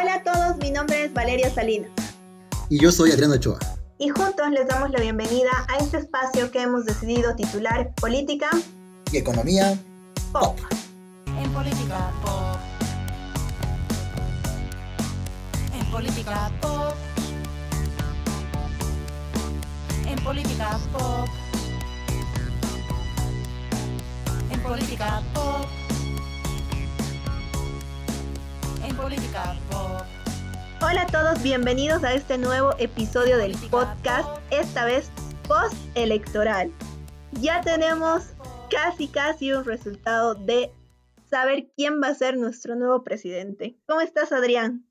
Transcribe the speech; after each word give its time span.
Hola 0.00 0.14
a 0.14 0.22
todos, 0.22 0.56
mi 0.58 0.70
nombre 0.70 1.06
es 1.06 1.12
Valeria 1.12 1.52
Salinas. 1.52 1.90
Y 2.68 2.78
yo 2.78 2.92
soy 2.92 3.10
Adriano 3.10 3.34
Ochoa. 3.34 3.58
Y 3.98 4.10
juntos 4.10 4.48
les 4.52 4.68
damos 4.68 4.90
la 4.90 5.00
bienvenida 5.00 5.50
a 5.66 5.78
este 5.78 5.96
espacio 5.96 6.52
que 6.52 6.62
hemos 6.62 6.84
decidido 6.84 7.34
titular 7.34 7.92
Política 7.96 8.48
y 9.10 9.16
Economía 9.16 9.76
Pop. 10.30 10.56
En 11.42 11.50
política 11.50 12.12
pop. 12.22 12.58
En 15.74 15.90
política 15.90 16.50
pop. 16.60 16.94
En 20.06 20.22
política 20.22 20.78
pop. 20.92 21.28
En 24.52 24.60
política 24.62 25.22
pop. 25.34 25.87
Política 28.98 29.56
pop. 29.70 30.02
Hola 30.82 31.02
a 31.02 31.06
todos, 31.06 31.40
bienvenidos 31.40 32.02
a 32.02 32.14
este 32.14 32.36
nuevo 32.36 32.74
episodio 32.78 33.38
del 33.38 33.56
podcast, 33.70 34.28
esta 34.50 34.84
vez 34.84 35.10
post-electoral. 35.46 36.72
Ya 37.40 37.60
tenemos 37.60 38.24
casi, 38.70 39.06
casi 39.06 39.52
un 39.52 39.64
resultado 39.64 40.34
de 40.34 40.72
saber 41.30 41.70
quién 41.76 42.02
va 42.02 42.08
a 42.08 42.14
ser 42.14 42.36
nuestro 42.36 42.74
nuevo 42.74 43.04
presidente. 43.04 43.78
¿Cómo 43.86 44.00
estás, 44.00 44.32
Adrián? 44.32 44.84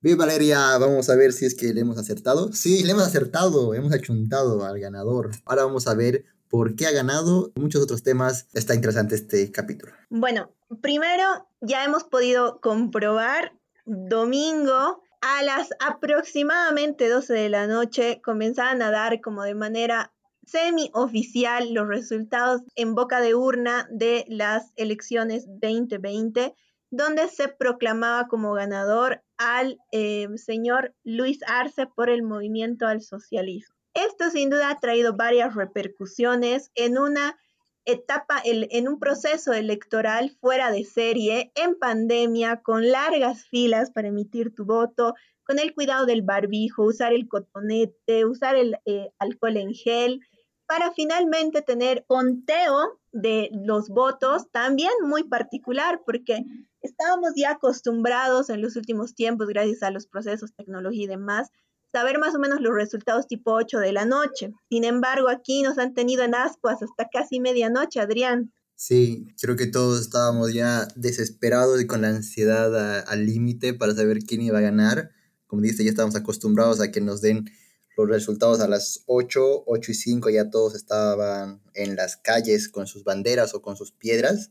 Bien, 0.00 0.16
Valeria, 0.16 0.78
vamos 0.78 1.10
a 1.10 1.14
ver 1.14 1.34
si 1.34 1.44
es 1.44 1.54
que 1.54 1.74
le 1.74 1.82
hemos 1.82 1.98
acertado. 1.98 2.50
Sí, 2.54 2.82
le 2.82 2.92
hemos 2.92 3.06
acertado, 3.06 3.74
hemos 3.74 3.92
achuntado 3.92 4.64
al 4.64 4.80
ganador. 4.80 5.32
Ahora 5.44 5.64
vamos 5.64 5.86
a 5.86 5.94
ver 5.94 6.24
por 6.48 6.76
qué 6.76 6.86
ha 6.86 6.92
ganado. 6.92 7.52
Muchos 7.56 7.82
otros 7.82 8.02
temas. 8.02 8.46
Está 8.54 8.74
interesante 8.74 9.14
este 9.14 9.52
capítulo. 9.52 9.92
Bueno, 10.08 10.50
primero 10.80 11.46
ya 11.60 11.84
hemos 11.84 12.04
podido 12.04 12.60
comprobar 12.60 13.52
domingo 13.90 15.02
a 15.20 15.42
las 15.42 15.70
aproximadamente 15.80 17.08
12 17.08 17.34
de 17.34 17.48
la 17.48 17.66
noche 17.66 18.20
comenzaban 18.22 18.82
a 18.82 18.90
dar 18.90 19.20
como 19.20 19.42
de 19.42 19.54
manera 19.54 20.12
semi-oficial 20.46 21.74
los 21.74 21.88
resultados 21.88 22.62
en 22.76 22.94
boca 22.94 23.20
de 23.20 23.34
urna 23.34 23.88
de 23.90 24.24
las 24.28 24.72
elecciones 24.76 25.46
2020, 25.48 26.54
donde 26.90 27.28
se 27.28 27.48
proclamaba 27.48 28.28
como 28.28 28.52
ganador 28.52 29.22
al 29.36 29.78
eh, 29.90 30.28
señor 30.36 30.94
Luis 31.02 31.40
Arce 31.46 31.86
por 31.86 32.10
el 32.10 32.22
movimiento 32.22 32.86
al 32.86 33.02
socialismo. 33.02 33.74
Esto 33.94 34.30
sin 34.30 34.50
duda 34.50 34.70
ha 34.70 34.78
traído 34.78 35.16
varias 35.16 35.54
repercusiones 35.56 36.70
en 36.76 36.96
una 36.96 37.36
etapa, 37.84 38.40
en 38.44 38.88
un 38.88 38.98
proceso 38.98 39.52
electoral 39.52 40.30
fuera 40.40 40.70
de 40.70 40.84
serie, 40.84 41.52
en 41.54 41.78
pandemia, 41.78 42.60
con 42.62 42.90
largas 42.90 43.44
filas 43.46 43.90
para 43.90 44.08
emitir 44.08 44.54
tu 44.54 44.64
voto, 44.64 45.14
con 45.44 45.58
el 45.58 45.74
cuidado 45.74 46.06
del 46.06 46.22
barbijo, 46.22 46.84
usar 46.84 47.12
el 47.12 47.28
cotonete, 47.28 48.24
usar 48.24 48.56
el 48.56 48.76
eh, 48.84 49.10
alcohol 49.18 49.56
en 49.56 49.74
gel, 49.74 50.20
para 50.66 50.92
finalmente 50.92 51.62
tener 51.62 52.04
conteo 52.06 53.00
de 53.10 53.50
los 53.52 53.88
votos, 53.88 54.48
también 54.52 54.92
muy 55.02 55.24
particular, 55.24 56.02
porque 56.06 56.44
estábamos 56.80 57.32
ya 57.34 57.50
acostumbrados 57.50 58.50
en 58.50 58.62
los 58.62 58.76
últimos 58.76 59.16
tiempos, 59.16 59.48
gracias 59.48 59.82
a 59.82 59.90
los 59.90 60.06
procesos, 60.06 60.54
tecnología 60.54 61.04
y 61.04 61.08
demás, 61.08 61.50
saber 61.92 62.18
más 62.18 62.34
o 62.34 62.38
menos 62.38 62.60
los 62.60 62.74
resultados 62.74 63.26
tipo 63.26 63.52
8 63.52 63.78
de 63.78 63.92
la 63.92 64.04
noche. 64.04 64.52
Sin 64.68 64.84
embargo, 64.84 65.28
aquí 65.28 65.62
nos 65.62 65.78
han 65.78 65.94
tenido 65.94 66.22
en 66.22 66.34
ascuas 66.34 66.82
hasta 66.82 67.08
casi 67.12 67.40
medianoche, 67.40 68.00
Adrián. 68.00 68.52
Sí, 68.74 69.26
creo 69.40 69.56
que 69.56 69.66
todos 69.66 70.00
estábamos 70.00 70.54
ya 70.54 70.88
desesperados 70.96 71.80
y 71.80 71.86
con 71.86 72.02
la 72.02 72.08
ansiedad 72.08 73.04
al 73.06 73.26
límite 73.26 73.74
para 73.74 73.94
saber 73.94 74.20
quién 74.20 74.40
iba 74.40 74.58
a 74.58 74.62
ganar. 74.62 75.10
Como 75.46 75.62
dice, 75.62 75.84
ya 75.84 75.90
estábamos 75.90 76.16
acostumbrados 76.16 76.80
a 76.80 76.90
que 76.90 77.00
nos 77.00 77.20
den 77.20 77.50
los 77.96 78.08
resultados 78.08 78.60
a 78.60 78.68
las 78.68 79.02
8, 79.06 79.64
8 79.66 79.90
y 79.90 79.94
5 79.94 80.30
ya 80.30 80.50
todos 80.50 80.74
estaban 80.74 81.62
en 81.74 81.96
las 81.96 82.16
calles 82.16 82.68
con 82.68 82.86
sus 82.86 83.04
banderas 83.04 83.54
o 83.54 83.62
con 83.62 83.76
sus 83.76 83.92
piedras, 83.92 84.50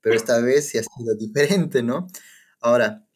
pero 0.00 0.16
esta 0.16 0.40
vez 0.40 0.68
sí 0.68 0.78
ha 0.78 0.82
sido 0.82 1.14
diferente, 1.18 1.82
¿no? 1.82 2.06
Ahora, 2.60 3.06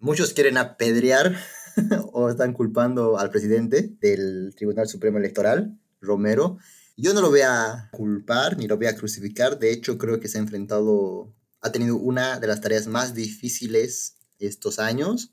muchos 0.00 0.32
quieren 0.32 0.56
apedrear 0.56 1.36
o 2.12 2.28
están 2.28 2.52
culpando 2.52 3.18
al 3.18 3.30
presidente 3.30 3.96
del 4.00 4.54
Tribunal 4.56 4.88
Supremo 4.88 5.18
Electoral, 5.18 5.78
Romero. 6.00 6.58
Yo 6.96 7.14
no 7.14 7.20
lo 7.20 7.30
voy 7.30 7.42
a 7.42 7.88
culpar 7.92 8.56
ni 8.56 8.66
lo 8.66 8.76
voy 8.76 8.86
a 8.86 8.96
crucificar, 8.96 9.58
de 9.58 9.72
hecho 9.72 9.98
creo 9.98 10.20
que 10.20 10.28
se 10.28 10.38
ha 10.38 10.40
enfrentado, 10.40 11.32
ha 11.60 11.72
tenido 11.72 11.96
una 11.96 12.40
de 12.40 12.46
las 12.46 12.60
tareas 12.60 12.86
más 12.86 13.14
difíciles 13.14 14.16
estos 14.38 14.78
años 14.78 15.32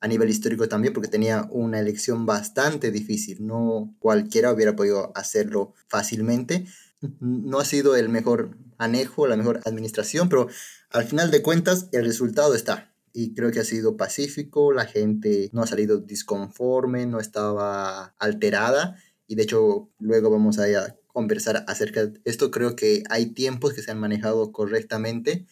a 0.00 0.08
nivel 0.08 0.30
histórico 0.30 0.68
también, 0.68 0.94
porque 0.94 1.08
tenía 1.08 1.48
una 1.50 1.80
elección 1.80 2.24
bastante 2.24 2.90
difícil. 2.90 3.44
No 3.44 3.94
cualquiera 3.98 4.52
hubiera 4.52 4.76
podido 4.76 5.12
hacerlo 5.16 5.74
fácilmente. 5.88 6.66
No 7.20 7.58
ha 7.58 7.64
sido 7.64 7.96
el 7.96 8.08
mejor 8.08 8.56
anejo, 8.76 9.26
la 9.26 9.36
mejor 9.36 9.60
administración, 9.64 10.28
pero 10.28 10.48
al 10.90 11.04
final 11.04 11.30
de 11.30 11.42
cuentas 11.42 11.88
el 11.92 12.04
resultado 12.04 12.54
está. 12.54 12.92
Y 13.20 13.34
creo 13.34 13.50
que 13.50 13.58
ha 13.58 13.64
sido 13.64 13.96
pacífico, 13.96 14.72
la 14.72 14.84
gente 14.84 15.50
no 15.52 15.62
ha 15.62 15.66
salido 15.66 15.98
disconforme, 15.98 17.04
no 17.04 17.18
estaba 17.18 18.14
alterada. 18.16 18.94
Y 19.26 19.34
de 19.34 19.42
hecho, 19.42 19.90
luego 19.98 20.30
vamos 20.30 20.60
a 20.60 20.66
conversar 21.08 21.64
acerca 21.66 22.06
de 22.06 22.20
esto. 22.24 22.52
Creo 22.52 22.76
que 22.76 23.02
hay 23.10 23.34
tiempos 23.34 23.74
que 23.74 23.82
se 23.82 23.90
han 23.90 23.98
manejado 23.98 24.52
correctamente 24.52 25.48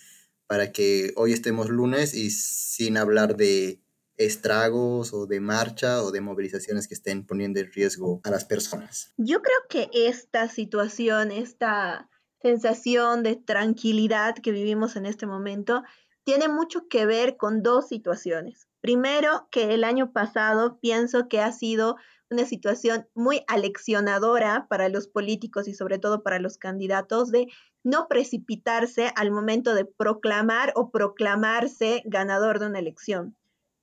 para 0.47 0.71
que 0.71 1.13
hoy 1.17 1.33
estemos 1.33 1.69
lunes 1.69 2.15
y 2.15 2.31
sin 2.31 2.97
hablar 2.97 3.37
de 3.37 3.81
estragos 4.17 5.13
o 5.13 5.27
de 5.27 5.41
marcha 5.41 6.05
o 6.05 6.13
de 6.13 6.21
movilizaciones 6.21 6.87
que 6.87 6.95
estén 6.95 7.27
poniendo 7.27 7.59
en 7.59 7.73
riesgo 7.73 8.21
a 8.23 8.31
las 8.31 8.45
personas. 8.45 9.13
Yo 9.17 9.43
creo 9.43 9.59
que 9.69 9.91
esta 9.93 10.49
situación, 10.49 11.33
esta 11.33 12.09
sensación 12.41 13.25
de 13.25 13.35
tranquilidad 13.35 14.37
que 14.37 14.53
vivimos 14.53 14.95
en 14.95 15.05
este 15.05 15.27
momento, 15.27 15.83
tiene 16.27 16.49
mucho 16.49 16.89
que 16.89 17.07
ver 17.07 17.37
con 17.37 17.63
dos 17.63 17.87
situaciones. 17.87 18.67
Primero, 18.81 19.47
que 19.53 19.75
el 19.75 19.85
año 19.85 20.13
pasado 20.13 20.81
pienso 20.81 21.29
que 21.29 21.41
ha 21.41 21.53
sido 21.53 21.95
una 22.29 22.45
situación 22.45 23.07
muy 23.15 23.45
aleccionadora 23.47 24.67
para 24.69 24.89
los 24.89 25.07
políticos 25.07 25.69
y 25.69 25.75
sobre 25.75 26.01
todo 26.01 26.25
para 26.25 26.41
los 26.41 26.59
candidatos 26.59 27.31
de 27.31 27.47
no 27.85 28.09
precipitarse 28.09 29.13
al 29.15 29.31
momento 29.31 29.73
de 29.73 29.85
proclamar 29.85 30.73
o 30.75 30.91
proclamarse 30.91 32.03
ganador 32.05 32.59
de 32.59 32.67
una 32.67 32.81
elección 32.81 33.37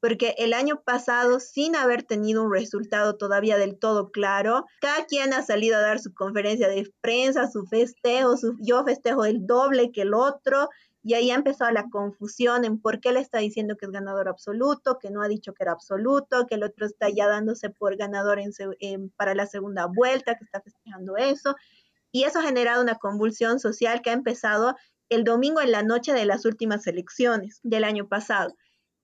porque 0.03 0.35
el 0.37 0.51
año 0.51 0.81
pasado, 0.83 1.39
sin 1.39 1.77
haber 1.77 2.03
tenido 2.03 2.43
un 2.43 2.51
resultado 2.51 3.15
todavía 3.15 3.57
del 3.57 3.79
todo 3.79 4.11
claro, 4.11 4.65
cada 4.81 5.05
quien 5.05 5.31
ha 5.31 5.43
salido 5.43 5.77
a 5.77 5.79
dar 5.79 5.97
su 5.97 6.13
conferencia 6.13 6.67
de 6.67 6.91
prensa, 6.99 7.49
su 7.49 7.65
festejo, 7.67 8.35
yo 8.59 8.83
festejo 8.83 9.23
el 9.23 9.47
doble 9.47 9.93
que 9.93 10.01
el 10.01 10.13
otro, 10.13 10.67
y 11.03 11.15
ahí 11.15 11.31
ha 11.31 11.35
empezado 11.35 11.69
la 11.71 11.89
confusión 11.89 12.63
en 12.63 12.79
por 12.79 13.01
qué 13.01 13.11
le 13.11 13.19
está 13.19 13.39
diciendo 13.39 13.75
que 13.75 13.85
es 13.85 13.91
ganador 13.91 14.29
absoluto, 14.29 14.99
que 14.99 15.11
no 15.11 15.21
ha 15.21 15.27
dicho 15.27 15.53
que 15.53 15.63
era 15.63 15.73
absoluto, 15.73 16.47
que 16.47 16.55
el 16.55 16.63
otro 16.63 16.85
está 16.85 17.09
ya 17.09 17.27
dándose 17.27 17.69
por 17.69 17.97
ganador 17.97 18.39
para 19.17 19.35
la 19.35 19.45
segunda 19.45 19.85
vuelta, 19.85 20.35
que 20.35 20.45
está 20.45 20.61
festejando 20.61 21.17
eso. 21.17 21.55
Y 22.13 22.23
eso 22.23 22.39
ha 22.39 22.43
generado 22.43 22.81
una 22.81 22.95
convulsión 22.95 23.59
social 23.59 24.01
que 24.01 24.11
ha 24.11 24.13
empezado 24.13 24.75
el 25.09 25.25
domingo 25.25 25.59
en 25.59 25.71
la 25.71 25.83
noche 25.83 26.13
de 26.13 26.25
las 26.25 26.45
últimas 26.45 26.87
elecciones 26.87 27.59
del 27.63 27.83
año 27.83 28.07
pasado. 28.07 28.55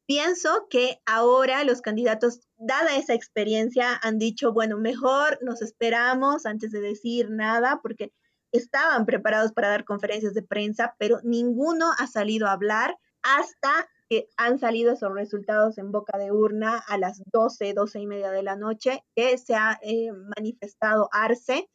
Pienso 0.05 0.67
que 0.69 1.01
ahora 1.05 1.65
los 1.65 1.81
candidatos, 1.81 2.39
dada 2.57 2.95
esa 2.95 3.13
experiencia, 3.13 3.99
han 4.01 4.17
dicho, 4.17 4.53
bueno, 4.53 4.77
mejor 4.77 5.37
nos 5.41 5.61
esperamos 5.61 6.45
antes 6.45 6.71
de 6.71 6.79
decir 6.79 7.29
nada, 7.29 7.79
porque 7.83 8.13
estaban 8.51 9.05
preparados 9.05 9.51
para 9.51 9.69
dar 9.69 9.85
conferencias 9.85 10.33
de 10.33 10.43
prensa, 10.43 10.95
pero 10.97 11.19
ninguno 11.23 11.91
ha 11.97 12.07
salido 12.07 12.47
a 12.47 12.53
hablar 12.53 12.97
hasta 13.21 13.87
que 14.09 14.27
han 14.37 14.57
salido 14.57 14.93
esos 14.93 15.13
resultados 15.13 15.77
en 15.77 15.91
boca 15.91 16.17
de 16.17 16.31
urna 16.31 16.83
a 16.87 16.97
las 16.97 17.21
12, 17.31 17.73
12 17.73 17.99
y 17.99 18.07
media 18.07 18.31
de 18.31 18.43
la 18.43 18.55
noche, 18.55 19.03
que 19.15 19.37
se 19.37 19.55
ha 19.55 19.79
eh, 19.83 20.11
manifestado 20.35 21.09
Arce. 21.11 21.69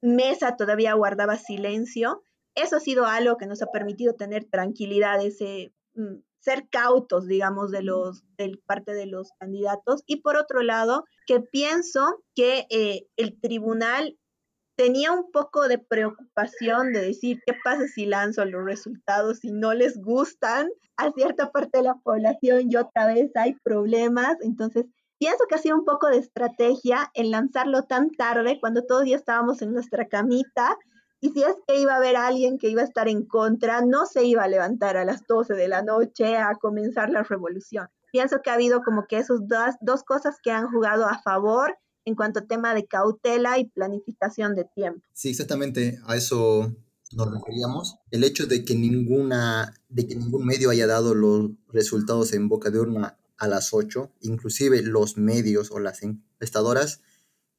Mesa 0.00 0.56
todavía 0.56 0.94
guardaba 0.94 1.36
silencio. 1.36 2.22
Eso 2.54 2.76
ha 2.76 2.80
sido 2.80 3.06
algo 3.06 3.36
que 3.36 3.46
nos 3.46 3.60
ha 3.60 3.66
permitido 3.66 4.14
tener 4.14 4.44
tranquilidad, 4.44 5.22
ese 5.22 5.74
mm, 5.94 6.20
ser 6.40 6.68
cautos, 6.70 7.26
digamos, 7.26 7.70
de 7.70 7.82
los, 7.82 8.24
de 8.36 8.58
parte 8.64 8.94
de 8.94 9.06
los 9.06 9.32
candidatos. 9.38 10.02
Y 10.06 10.22
por 10.22 10.36
otro 10.36 10.62
lado, 10.62 11.04
que 11.26 11.40
pienso 11.40 12.22
que 12.34 12.66
eh, 12.70 13.06
el 13.16 13.38
tribunal 13.38 14.16
tenía 14.78 15.10
un 15.10 15.32
poco 15.32 15.66
de 15.66 15.78
preocupación 15.78 16.92
de 16.92 17.00
decir, 17.00 17.42
¿qué 17.44 17.52
pasa 17.64 17.88
si 17.88 18.06
lanzo 18.06 18.44
los 18.44 18.64
resultados 18.64 19.44
y 19.44 19.50
no 19.50 19.74
les 19.74 20.00
gustan 20.00 20.68
a 20.96 21.10
cierta 21.10 21.50
parte 21.50 21.78
de 21.78 21.84
la 21.84 21.96
población 21.96 22.70
y 22.70 22.76
otra 22.76 23.08
vez 23.08 23.32
hay 23.34 23.56
problemas? 23.64 24.36
Entonces, 24.40 24.86
pienso 25.18 25.46
que 25.48 25.56
ha 25.56 25.58
sido 25.58 25.76
un 25.76 25.84
poco 25.84 26.06
de 26.06 26.18
estrategia 26.18 27.10
en 27.14 27.32
lanzarlo 27.32 27.82
tan 27.86 28.10
tarde, 28.12 28.58
cuando 28.60 28.84
todos 28.84 29.04
ya 29.04 29.16
estábamos 29.16 29.62
en 29.62 29.72
nuestra 29.72 30.06
camita 30.06 30.78
y 31.20 31.30
si 31.30 31.42
es 31.42 31.56
que 31.66 31.80
iba 31.80 31.94
a 31.94 31.96
haber 31.96 32.14
alguien 32.14 32.56
que 32.56 32.68
iba 32.68 32.82
a 32.82 32.84
estar 32.84 33.08
en 33.08 33.26
contra, 33.26 33.80
no 33.80 34.06
se 34.06 34.22
iba 34.26 34.44
a 34.44 34.48
levantar 34.48 34.96
a 34.96 35.04
las 35.04 35.26
12 35.26 35.54
de 35.54 35.66
la 35.66 35.82
noche 35.82 36.36
a 36.36 36.54
comenzar 36.54 37.10
la 37.10 37.24
revolución. 37.24 37.88
pienso 38.12 38.42
que 38.42 38.50
ha 38.50 38.54
habido 38.54 38.84
como 38.84 39.06
que 39.08 39.24
dos, 39.24 39.74
dos 39.80 40.04
cosas 40.04 40.38
que 40.40 40.52
han 40.52 40.70
jugado 40.70 41.04
a 41.06 41.20
favor 41.22 41.76
en 42.08 42.14
cuanto 42.14 42.40
a 42.40 42.46
tema 42.46 42.74
de 42.74 42.86
cautela 42.86 43.58
y 43.58 43.66
planificación 43.66 44.54
de 44.54 44.64
tiempo. 44.64 45.02
Sí, 45.12 45.28
exactamente 45.28 46.00
a 46.06 46.16
eso 46.16 46.74
nos 47.12 47.30
referíamos. 47.30 47.96
El 48.10 48.24
hecho 48.24 48.46
de 48.46 48.64
que 48.64 48.74
ninguna, 48.74 49.74
de 49.90 50.06
que 50.06 50.16
ningún 50.16 50.46
medio 50.46 50.70
haya 50.70 50.86
dado 50.86 51.14
los 51.14 51.50
resultados 51.68 52.32
en 52.32 52.48
boca 52.48 52.70
de 52.70 52.80
urna 52.80 53.18
a 53.36 53.46
las 53.46 53.74
8, 53.74 54.10
inclusive 54.22 54.82
los 54.82 55.18
medios 55.18 55.70
o 55.70 55.80
las 55.80 56.02
encuestadoras, 56.02 57.02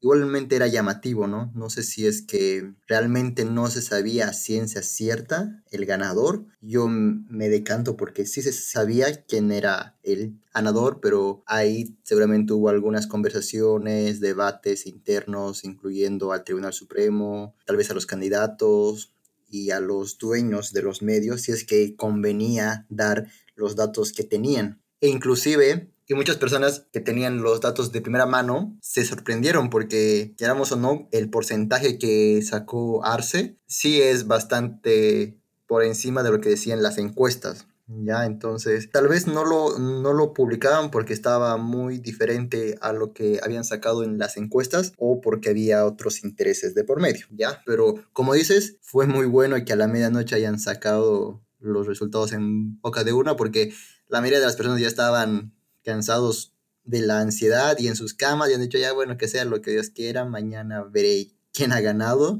igualmente 0.01 0.55
era 0.55 0.67
llamativo, 0.67 1.27
¿no? 1.27 1.51
No 1.55 1.69
sé 1.69 1.83
si 1.83 2.07
es 2.07 2.21
que 2.21 2.73
realmente 2.87 3.45
no 3.45 3.67
se 3.69 3.81
sabía 3.81 4.29
a 4.29 4.33
ciencia 4.33 4.81
cierta 4.81 5.63
el 5.71 5.85
ganador. 5.85 6.45
Yo 6.61 6.87
me 6.87 7.49
decanto 7.49 7.97
porque 7.97 8.25
sí 8.25 8.41
se 8.41 8.53
sabía 8.53 9.23
quién 9.25 9.51
era 9.51 9.97
el 10.03 10.39
ganador, 10.53 10.99
pero 11.01 11.43
ahí 11.45 11.97
seguramente 12.03 12.53
hubo 12.53 12.69
algunas 12.69 13.07
conversaciones, 13.07 14.19
debates 14.19 14.85
internos, 14.85 15.63
incluyendo 15.63 16.31
al 16.31 16.43
Tribunal 16.43 16.73
Supremo, 16.73 17.55
tal 17.65 17.77
vez 17.77 17.91
a 17.91 17.93
los 17.93 18.05
candidatos 18.05 19.13
y 19.49 19.71
a 19.71 19.79
los 19.79 20.17
dueños 20.17 20.73
de 20.73 20.83
los 20.83 21.01
medios, 21.01 21.41
si 21.41 21.51
es 21.51 21.65
que 21.65 21.95
convenía 21.95 22.85
dar 22.89 23.27
los 23.55 23.75
datos 23.75 24.13
que 24.13 24.23
tenían. 24.23 24.81
E 25.01 25.09
inclusive 25.09 25.91
y 26.09 26.15
muchas 26.15 26.37
personas 26.37 26.87
que 26.91 27.01
tenían 27.01 27.43
los 27.43 27.61
datos 27.61 27.91
de 27.91 28.01
primera 28.01 28.25
mano 28.25 28.75
se 28.81 29.05
sorprendieron 29.05 29.69
porque, 29.69 30.33
queramos 30.39 30.71
o 30.71 30.75
no, 30.75 31.07
el 31.11 31.29
porcentaje 31.29 31.99
que 31.99 32.41
sacó 32.41 33.05
Arce 33.05 33.59
sí 33.67 34.01
es 34.01 34.25
bastante 34.25 35.37
por 35.67 35.83
encima 35.83 36.23
de 36.23 36.31
lo 36.31 36.41
que 36.41 36.49
decían 36.49 36.81
las 36.81 36.97
encuestas. 36.97 37.67
Ya, 37.85 38.25
entonces, 38.25 38.89
tal 38.89 39.07
vez 39.07 39.27
no 39.27 39.45
lo, 39.45 39.77
no 39.77 40.13
lo 40.13 40.33
publicaban 40.33 40.89
porque 40.89 41.13
estaba 41.13 41.57
muy 41.57 41.99
diferente 41.99 42.75
a 42.81 42.91
lo 42.91 43.13
que 43.13 43.39
habían 43.43 43.63
sacado 43.63 44.03
en 44.03 44.17
las 44.17 44.35
encuestas 44.35 44.93
o 44.97 45.21
porque 45.21 45.49
había 45.49 45.85
otros 45.85 46.23
intereses 46.23 46.73
de 46.73 46.83
por 46.83 46.99
medio, 47.01 47.27
ya. 47.29 47.61
Pero 47.67 48.03
como 48.13 48.33
dices, 48.33 48.77
fue 48.81 49.05
muy 49.05 49.27
bueno 49.27 49.63
que 49.63 49.73
a 49.73 49.75
la 49.75 49.87
medianoche 49.87 50.35
hayan 50.35 50.59
sacado 50.59 51.43
los 51.59 51.85
resultados 51.85 52.31
en 52.31 52.79
boca 52.81 53.03
de 53.03 53.13
una 53.13 53.35
porque 53.35 53.73
la 54.07 54.21
mayoría 54.21 54.39
de 54.39 54.45
las 54.45 54.55
personas 54.55 54.81
ya 54.81 54.87
estaban 54.87 55.53
cansados 55.89 56.53
de 56.83 57.01
la 57.01 57.19
ansiedad 57.19 57.75
y 57.79 57.87
en 57.87 57.95
sus 57.95 58.13
camas 58.13 58.49
y 58.49 58.53
han 58.53 58.61
dicho 58.61 58.77
ya, 58.77 58.93
bueno, 58.93 59.17
que 59.17 59.27
sea 59.27 59.43
lo 59.43 59.59
que 59.59 59.71
Dios 59.71 59.89
quiera, 59.89 60.23
mañana 60.23 60.83
veré 60.83 61.31
quién 61.51 61.71
ha 61.71 61.81
ganado. 61.81 62.39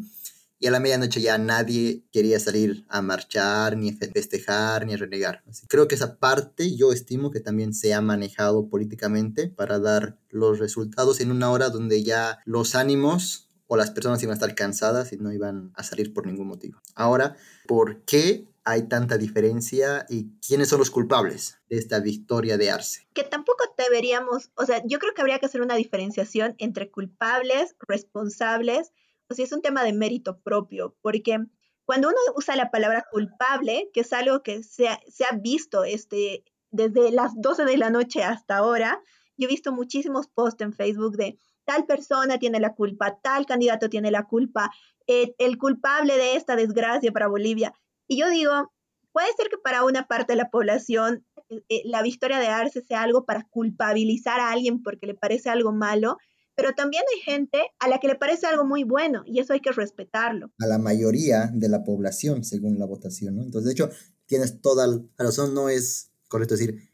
Y 0.60 0.68
a 0.68 0.72
la 0.72 0.80
medianoche 0.80 1.20
ya 1.20 1.38
nadie 1.40 2.04
quería 2.12 2.40
salir 2.40 2.86
a 2.90 3.02
marchar, 3.02 3.76
ni 3.76 3.92
festejar, 3.94 4.86
ni 4.86 4.94
a 4.94 4.98
renegar. 4.98 5.42
creo 5.68 5.88
que 5.88 5.96
esa 5.96 6.20
parte 6.20 6.76
yo 6.76 6.92
estimo 6.92 7.32
que 7.32 7.40
también 7.40 7.74
se 7.74 7.94
ha 7.96 8.02
manejado 8.02 8.70
políticamente 8.70 9.48
para 9.48 9.80
dar 9.80 10.20
los 10.30 10.60
resultados 10.60 11.22
en 11.22 11.32
una 11.32 11.50
hora 11.50 11.70
donde 11.70 12.04
ya 12.04 12.40
los 12.46 12.76
ánimos 12.76 13.48
o 13.68 13.78
las 13.78 13.90
personas 13.90 14.22
iban 14.22 14.34
a 14.34 14.36
estar 14.36 14.54
cansadas 14.54 15.12
y 15.12 15.18
no 15.18 15.32
iban 15.32 15.72
a 15.76 15.84
salir 15.84 16.14
por 16.14 16.28
ningún 16.28 16.48
motivo. 16.48 16.80
Ahora, 16.94 17.36
¿por 17.66 18.04
qué 18.04 18.46
hay 18.64 18.88
tanta 18.88 19.18
diferencia 19.18 20.06
y 20.10 20.32
quiénes 20.40 20.70
son 20.70 20.80
los 20.80 20.92
culpables 20.92 21.60
de 21.70 21.78
esta 21.78 22.00
victoria 22.00 22.58
de 22.58 22.72
Arce. 22.72 23.08
Que 23.14 23.24
tampoco 23.24 23.64
deberíamos, 23.78 24.52
o 24.56 24.66
sea, 24.66 24.82
yo 24.86 25.00
creo 25.00 25.14
que 25.14 25.22
habría 25.22 25.40
que 25.40 25.46
hacer 25.46 25.62
una 25.62 25.76
diferenciación 25.76 26.56
entre 26.58 26.92
culpables, 26.92 27.76
responsables, 27.88 28.92
o 29.30 29.34
si 29.34 29.44
es 29.44 29.52
un 29.52 29.62
tema 29.62 29.84
de 29.84 29.94
mérito 29.94 30.40
propio, 30.42 30.96
porque 31.02 31.38
cuando 31.86 32.10
uno 32.10 32.18
usa 32.36 32.56
la 32.56 32.72
palabra 32.72 33.06
culpable, 33.12 33.90
que 33.94 34.02
es 34.02 34.14
algo 34.14 34.44
que 34.44 34.64
se 34.64 34.90
ha, 34.90 35.00
se 35.08 35.26
ha 35.26 35.36
visto 35.36 35.84
este, 35.84 36.44
desde 36.72 37.12
las 37.12 37.32
12 37.36 37.66
de 37.66 37.78
la 37.78 37.90
noche 37.90 38.24
hasta 38.24 38.58
ahora, 38.58 39.02
yo 39.38 39.48
he 39.48 39.50
visto 39.50 39.72
muchísimos 39.72 40.28
posts 40.28 40.62
en 40.62 40.74
Facebook 40.74 41.16
de 41.16 41.38
tal 41.66 41.86
persona 41.86 42.40
tiene 42.40 42.60
la 42.60 42.74
culpa, 42.74 43.20
tal 43.22 43.46
candidato 43.46 43.90
tiene 43.90 44.10
la 44.10 44.24
culpa, 44.24 44.72
eh, 45.06 45.36
el 45.38 45.58
culpable 45.58 46.18
de 46.18 46.36
esta 46.36 46.56
desgracia 46.56 47.12
para 47.12 47.28
Bolivia. 47.28 47.74
Y 48.10 48.18
yo 48.18 48.30
digo, 48.30 48.74
puede 49.14 49.28
ser 49.38 49.50
que 49.50 49.58
para 49.64 49.84
una 49.84 50.08
parte 50.08 50.34
de 50.34 50.38
la 50.38 50.50
población 50.50 51.24
eh, 51.50 51.64
eh, 51.70 51.82
la 51.86 52.02
victoria 52.02 52.40
de 52.40 52.48
Arce 52.48 52.82
sea 52.82 53.04
algo 53.04 53.24
para 53.24 53.48
culpabilizar 53.52 54.40
a 54.40 54.52
alguien 54.52 54.82
porque 54.82 55.06
le 55.06 55.14
parece 55.14 55.50
algo 55.50 55.72
malo, 55.72 56.18
pero 56.56 56.74
también 56.74 57.04
hay 57.14 57.22
gente 57.22 57.62
a 57.78 57.88
la 57.88 58.00
que 58.00 58.08
le 58.08 58.16
parece 58.16 58.48
algo 58.48 58.66
muy 58.66 58.84
bueno 58.84 59.22
y 59.28 59.40
eso 59.40 59.54
hay 59.54 59.62
que 59.62 59.72
respetarlo. 59.72 60.52
A 60.60 60.66
la 60.66 60.80
mayoría 60.80 61.52
de 61.54 61.70
la 61.70 61.84
población, 61.84 62.44
según 62.44 62.80
la 62.80 62.88
votación, 62.88 63.36
¿no? 63.36 63.44
Entonces, 63.44 63.68
de 63.68 63.74
hecho, 63.74 63.96
tienes 64.26 64.60
toda 64.60 64.88
la 64.88 65.00
razón, 65.20 65.54
no 65.54 65.70
es 65.70 66.12
correcto 66.28 66.56
decir 66.56 66.90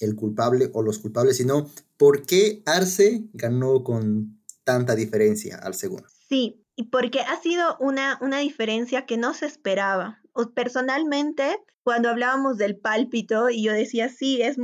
el 0.00 0.16
culpable 0.16 0.70
o 0.74 0.82
los 0.82 0.98
culpables, 0.98 1.38
sino 1.38 1.70
por 1.96 2.26
qué 2.26 2.62
Arce 2.66 3.24
ganó 3.32 3.84
con 3.84 4.38
tanta 4.64 4.94
diferencia 4.94 5.56
al 5.56 5.74
segundo. 5.74 6.08
Sí, 6.28 6.62
y 6.76 6.90
porque 6.90 7.20
ha 7.20 7.40
sido 7.40 7.78
una, 7.80 8.18
una 8.20 8.38
diferencia 8.38 9.06
que 9.06 9.16
no 9.16 9.32
se 9.32 9.46
esperaba 9.46 10.21
personalmente, 10.54 11.58
cuando 11.82 12.08
hablábamos 12.08 12.58
del 12.58 12.76
pálpito 12.76 13.50
y 13.50 13.64
yo 13.64 13.72
decía, 13.72 14.08
sí, 14.08 14.40
es 14.40 14.56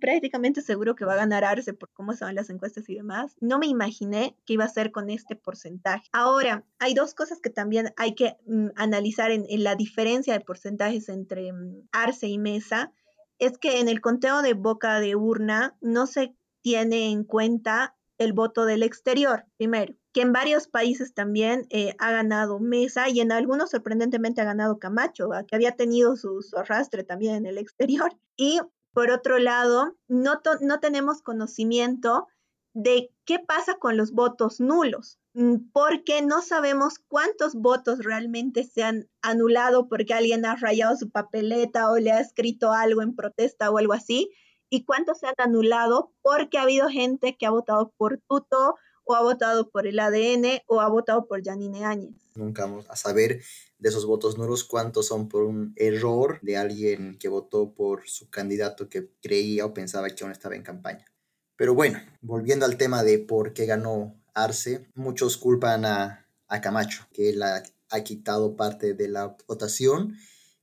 prácticamente 0.00 0.60
seguro 0.60 0.94
que 0.94 1.04
va 1.04 1.14
a 1.14 1.18
ganar 1.18 1.44
Arce 1.44 1.72
por 1.72 1.90
cómo 1.92 2.12
son 2.12 2.34
las 2.34 2.50
encuestas 2.50 2.88
y 2.88 2.94
demás, 2.94 3.36
no 3.40 3.58
me 3.58 3.66
imaginé 3.66 4.36
que 4.44 4.54
iba 4.54 4.64
a 4.64 4.68
ser 4.68 4.92
con 4.92 5.10
este 5.10 5.34
porcentaje. 5.34 6.08
Ahora, 6.12 6.64
hay 6.78 6.94
dos 6.94 7.14
cosas 7.14 7.40
que 7.40 7.50
también 7.50 7.92
hay 7.96 8.14
que 8.14 8.36
mm, 8.46 8.68
analizar 8.76 9.30
en, 9.30 9.46
la 9.64 9.76
diferencia 9.76 10.34
de 10.34 10.44
porcentajes 10.44 11.08
entre 11.08 11.52
mm, 11.52 11.88
Arce 11.92 12.28
y 12.28 12.38
Mesa. 12.38 12.92
Es 13.38 13.56
que 13.58 13.80
en 13.80 13.88
el 13.88 14.00
conteo 14.00 14.42
de 14.42 14.54
boca 14.54 15.00
de 15.00 15.16
urna 15.16 15.76
no 15.80 16.06
se 16.06 16.34
tiene 16.60 17.10
en 17.10 17.24
cuenta 17.24 17.96
el 18.18 18.32
voto 18.32 18.64
del 18.64 18.82
exterior, 18.82 19.44
primero 19.56 19.94
que 20.18 20.22
en 20.22 20.32
varios 20.32 20.66
países 20.66 21.14
también 21.14 21.66
eh, 21.70 21.94
ha 22.00 22.10
ganado 22.10 22.58
Mesa 22.58 23.08
y 23.08 23.20
en 23.20 23.30
algunos 23.30 23.70
sorprendentemente 23.70 24.40
ha 24.40 24.46
ganado 24.46 24.80
Camacho, 24.80 25.30
que 25.46 25.54
había 25.54 25.76
tenido 25.76 26.16
su, 26.16 26.44
arrastre 26.56 27.04
también 27.04 27.36
en 27.36 27.46
el 27.46 27.58
exterior. 27.58 28.12
Y 28.36 28.60
por 28.92 29.10
otro 29.10 29.38
lado, 29.38 29.96
no, 30.08 30.40
no 30.60 30.80
tenemos 30.80 31.22
conocimiento 31.22 32.26
de 32.72 33.10
qué 33.24 33.38
pasa 33.38 33.74
con 33.74 33.96
los 33.96 34.12
votos 34.12 34.60
nulos, 34.60 35.18
mm, 35.34 35.70
porque 35.72 36.22
no 36.22 36.42
sabemos 36.42 37.00
cuántos 37.06 37.54
votos 37.54 37.98
realmente 38.04 38.64
se 38.64 38.82
han 38.82 39.08
anulado 39.22 39.88
porque 39.88 40.14
alguien 40.14 40.44
ha 40.46 40.56
rayado 40.56 40.96
su 40.96 41.10
papeleta 41.10 41.90
o 41.90 41.98
le 41.98 42.12
ha 42.12 42.20
escrito 42.20 42.72
algo 42.72 43.02
en 43.02 43.14
protesta 43.14 43.70
o 43.70 43.78
algo 43.78 43.92
así, 43.92 44.30
y 44.70 44.84
cuántos 44.84 45.18
se 45.18 45.26
han 45.26 45.34
anulado 45.38 46.12
porque 46.22 46.58
ha 46.58 46.62
habido 46.62 46.88
gente 46.88 47.36
que 47.36 47.46
ha 47.46 47.50
votado 47.50 47.92
por 47.96 48.18
tuto 48.28 48.76
o 49.04 49.14
ha 49.14 49.22
votado 49.22 49.70
por 49.70 49.86
el 49.86 49.98
ADN 49.98 50.60
o 50.66 50.80
ha 50.80 50.88
votado 50.88 51.26
por 51.26 51.42
Janine 51.42 51.84
Áñez. 51.84 52.14
Nunca 52.34 52.66
vamos 52.66 52.88
a 52.90 52.96
saber 52.96 53.42
de 53.78 53.88
esos 53.88 54.04
votos 54.04 54.36
nulos 54.36 54.64
cuántos 54.64 55.06
son 55.06 55.28
por 55.28 55.44
un 55.44 55.72
error 55.76 56.38
de 56.42 56.56
alguien 56.56 57.18
que 57.18 57.28
votó 57.28 57.72
por 57.72 58.06
su 58.06 58.28
candidato 58.28 58.88
que 58.88 59.08
creía 59.22 59.64
o 59.64 59.72
pensaba 59.72 60.10
que 60.10 60.24
aún 60.24 60.32
estaba 60.32 60.56
en 60.56 60.62
campaña. 60.62 61.06
Pero 61.56 61.74
bueno, 61.74 62.00
volviendo 62.20 62.66
al 62.66 62.76
tema 62.76 63.02
de 63.02 63.18
por 63.18 63.54
qué 63.54 63.66
ganó 63.66 64.14
Arce, 64.34 64.86
muchos 64.94 65.38
culpan 65.38 65.84
a, 65.84 66.26
Camacho, 66.62 67.06
que 67.12 67.30
él 67.30 67.42
ha 67.42 68.00
quitado 68.04 68.56
parte 68.56 68.94
de 68.94 69.08
la 69.08 69.36
votación 69.46 70.16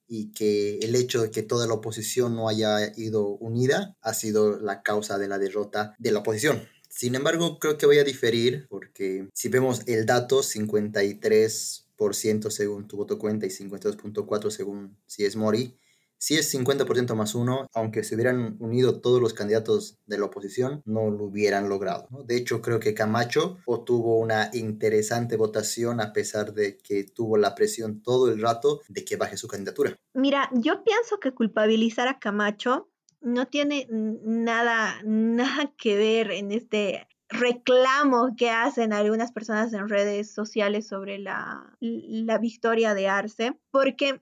y 0.07 0.31
que 0.31 0.79
el 0.79 0.95
hecho 0.95 1.21
de 1.21 1.31
que 1.31 1.43
toda 1.43 1.67
la 1.67 1.73
oposición 1.73 2.35
no 2.35 2.49
haya 2.49 2.91
ido 2.95 3.27
unida 3.27 3.97
ha 4.01 4.13
sido 4.13 4.59
la 4.59 4.83
causa 4.83 5.17
de 5.17 5.27
la 5.27 5.37
derrota 5.37 5.95
de 5.99 6.11
la 6.11 6.19
oposición. 6.19 6.67
Sin 6.89 7.15
embargo, 7.15 7.59
creo 7.59 7.77
que 7.77 7.85
voy 7.85 7.99
a 7.99 8.03
diferir 8.03 8.67
porque 8.69 9.29
si 9.33 9.49
vemos 9.49 9.81
el 9.85 10.05
dato, 10.05 10.41
53% 10.41 12.49
según 12.49 12.87
tu 12.87 12.97
voto 12.97 13.19
cuenta 13.19 13.45
y 13.45 13.49
52.4% 13.49 14.49
según 14.49 14.97
si 15.05 15.25
es 15.25 15.35
Mori, 15.35 15.77
si 16.25 16.33
es 16.33 16.51
50% 16.55 17.13
más 17.13 17.35
uno, 17.35 17.67
aunque 17.75 18.03
se 18.03 18.15
hubieran 18.15 18.57
unido 18.59 18.99
todos 18.99 19.21
los 19.21 19.35
candidatos 19.35 19.99
de 20.07 20.17
la 20.17 20.25
oposición, 20.25 20.81
no 20.83 21.11
lo 21.11 21.25
hubieran 21.25 21.69
logrado. 21.69 22.07
De 22.25 22.35
hecho, 22.35 22.63
creo 22.63 22.79
que 22.79 22.95
Camacho 22.95 23.59
obtuvo 23.67 24.17
una 24.17 24.49
interesante 24.53 25.37
votación 25.37 26.01
a 26.01 26.13
pesar 26.13 26.55
de 26.55 26.79
que 26.79 27.03
tuvo 27.03 27.37
la 27.37 27.53
presión 27.53 28.01
todo 28.01 28.31
el 28.31 28.41
rato 28.41 28.81
de 28.87 29.05
que 29.05 29.17
baje 29.17 29.37
su 29.37 29.47
candidatura. 29.47 29.95
Mira, 30.15 30.49
yo 30.53 30.83
pienso 30.83 31.19
que 31.19 31.31
culpabilizar 31.31 32.07
a 32.07 32.17
Camacho 32.17 32.89
no 33.21 33.45
tiene 33.45 33.87
nada, 33.91 34.95
nada 35.05 35.75
que 35.77 35.95
ver 35.95 36.31
en 36.31 36.51
este 36.51 37.07
reclamo 37.29 38.35
que 38.35 38.49
hacen 38.49 38.93
algunas 38.93 39.31
personas 39.31 39.73
en 39.73 39.89
redes 39.89 40.33
sociales 40.33 40.87
sobre 40.87 41.19
la, 41.19 41.77
la 41.79 42.39
victoria 42.39 42.95
de 42.95 43.09
Arce, 43.09 43.59
porque 43.69 44.21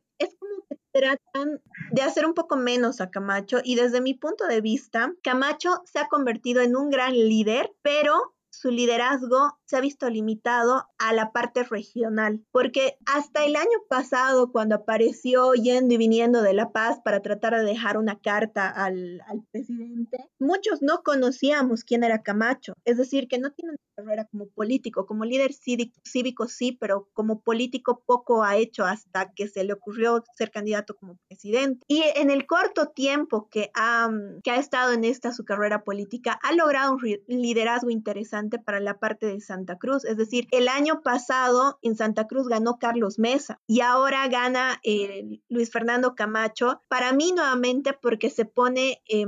tratan 0.94 1.62
de 1.92 2.02
hacer 2.02 2.26
un 2.26 2.34
poco 2.34 2.56
menos 2.56 3.02
a 3.02 3.10
Camacho 3.10 3.60
y 3.64 3.76
desde 3.76 4.00
mi 4.00 4.14
punto 4.14 4.46
de 4.48 4.62
vista, 4.62 5.12
Camacho 5.24 5.82
se 5.86 6.00
ha 6.00 6.08
convertido 6.08 6.62
en 6.62 6.76
un 6.76 6.90
gran 6.90 7.14
líder, 7.14 7.74
pero 7.82 8.36
su 8.50 8.70
liderazgo 8.70 9.58
se 9.66 9.78
ha 9.78 9.82
visto 9.82 10.10
limitado 10.10 10.88
a 10.98 11.14
la 11.14 11.32
parte 11.32 11.64
regional, 11.64 12.44
porque 12.52 12.98
hasta 13.06 13.46
el 13.46 13.56
año 13.56 13.80
pasado, 13.90 14.52
cuando 14.52 14.76
apareció 14.76 15.54
yendo 15.54 15.94
y 15.94 15.98
viniendo 15.98 16.42
de 16.42 16.54
La 16.54 16.72
Paz 16.72 17.00
para 17.04 17.22
tratar 17.22 17.56
de 17.56 17.64
dejar 17.64 17.98
una 17.98 18.20
carta 18.20 18.70
al, 18.70 19.22
al 19.28 19.44
presidente, 19.52 20.18
muchos 20.40 20.82
no 20.82 21.04
conocíamos 21.04 21.84
quién 21.84 22.04
era 22.04 22.24
Camacho, 22.24 22.74
es 22.86 22.98
decir, 22.98 23.28
que 23.28 23.40
no 23.40 23.52
tiene 23.52 23.72
una 23.72 23.80
carrera 23.96 24.26
como 24.26 24.48
político, 24.48 25.06
como 25.06 25.26
líder 25.26 25.54
cívico, 25.54 26.00
cívico 26.04 26.48
sí, 26.48 26.72
pero 26.80 27.10
como 27.14 27.42
político 27.42 28.04
poco 28.06 28.44
ha 28.44 28.58
hecho 28.58 28.86
hasta 28.86 29.34
que 29.34 29.48
se 29.48 29.64
le 29.64 29.74
ocurrió 29.74 30.24
ser 30.36 30.52
candidato 30.52 30.96
como 30.96 31.18
presidente. 31.28 31.86
Y 31.88 32.04
en 32.16 32.30
el 32.30 32.46
corto 32.46 32.88
tiempo 32.88 33.48
que 33.50 33.72
ha, 33.76 34.10
que 34.44 34.52
ha 34.52 34.58
estado 34.58 34.94
en 34.94 35.04
esta 35.04 35.32
su 35.32 35.46
carrera 35.46 35.84
política, 35.84 36.40
ha 36.42 36.54
logrado 36.54 36.94
un 36.94 37.02
liderazgo 37.28 37.90
interesante 37.90 38.60
para 38.60 38.80
la 38.80 39.00
parte 39.00 39.26
de 39.26 39.40
Cruz. 39.78 40.06
Es 40.06 40.18
decir, 40.18 40.48
el 40.52 40.68
año 40.68 41.02
pasado 41.02 41.80
en 41.82 41.96
Santa 41.96 42.28
Cruz 42.28 42.48
ganó 42.48 42.78
Carlos 42.78 43.20
Mesa 43.20 43.62
y 43.68 43.82
ahora 43.82 44.28
gana 44.28 44.80
eh, 44.84 45.42
Luis 45.50 45.72
Fernando 45.72 46.16
Camacho. 46.16 46.82
Para 46.88 47.14
mí 47.14 47.32
nuevamente 47.32 47.94
porque 47.94 48.30
se 48.30 48.46
pone 48.46 49.02
eh, 49.08 49.26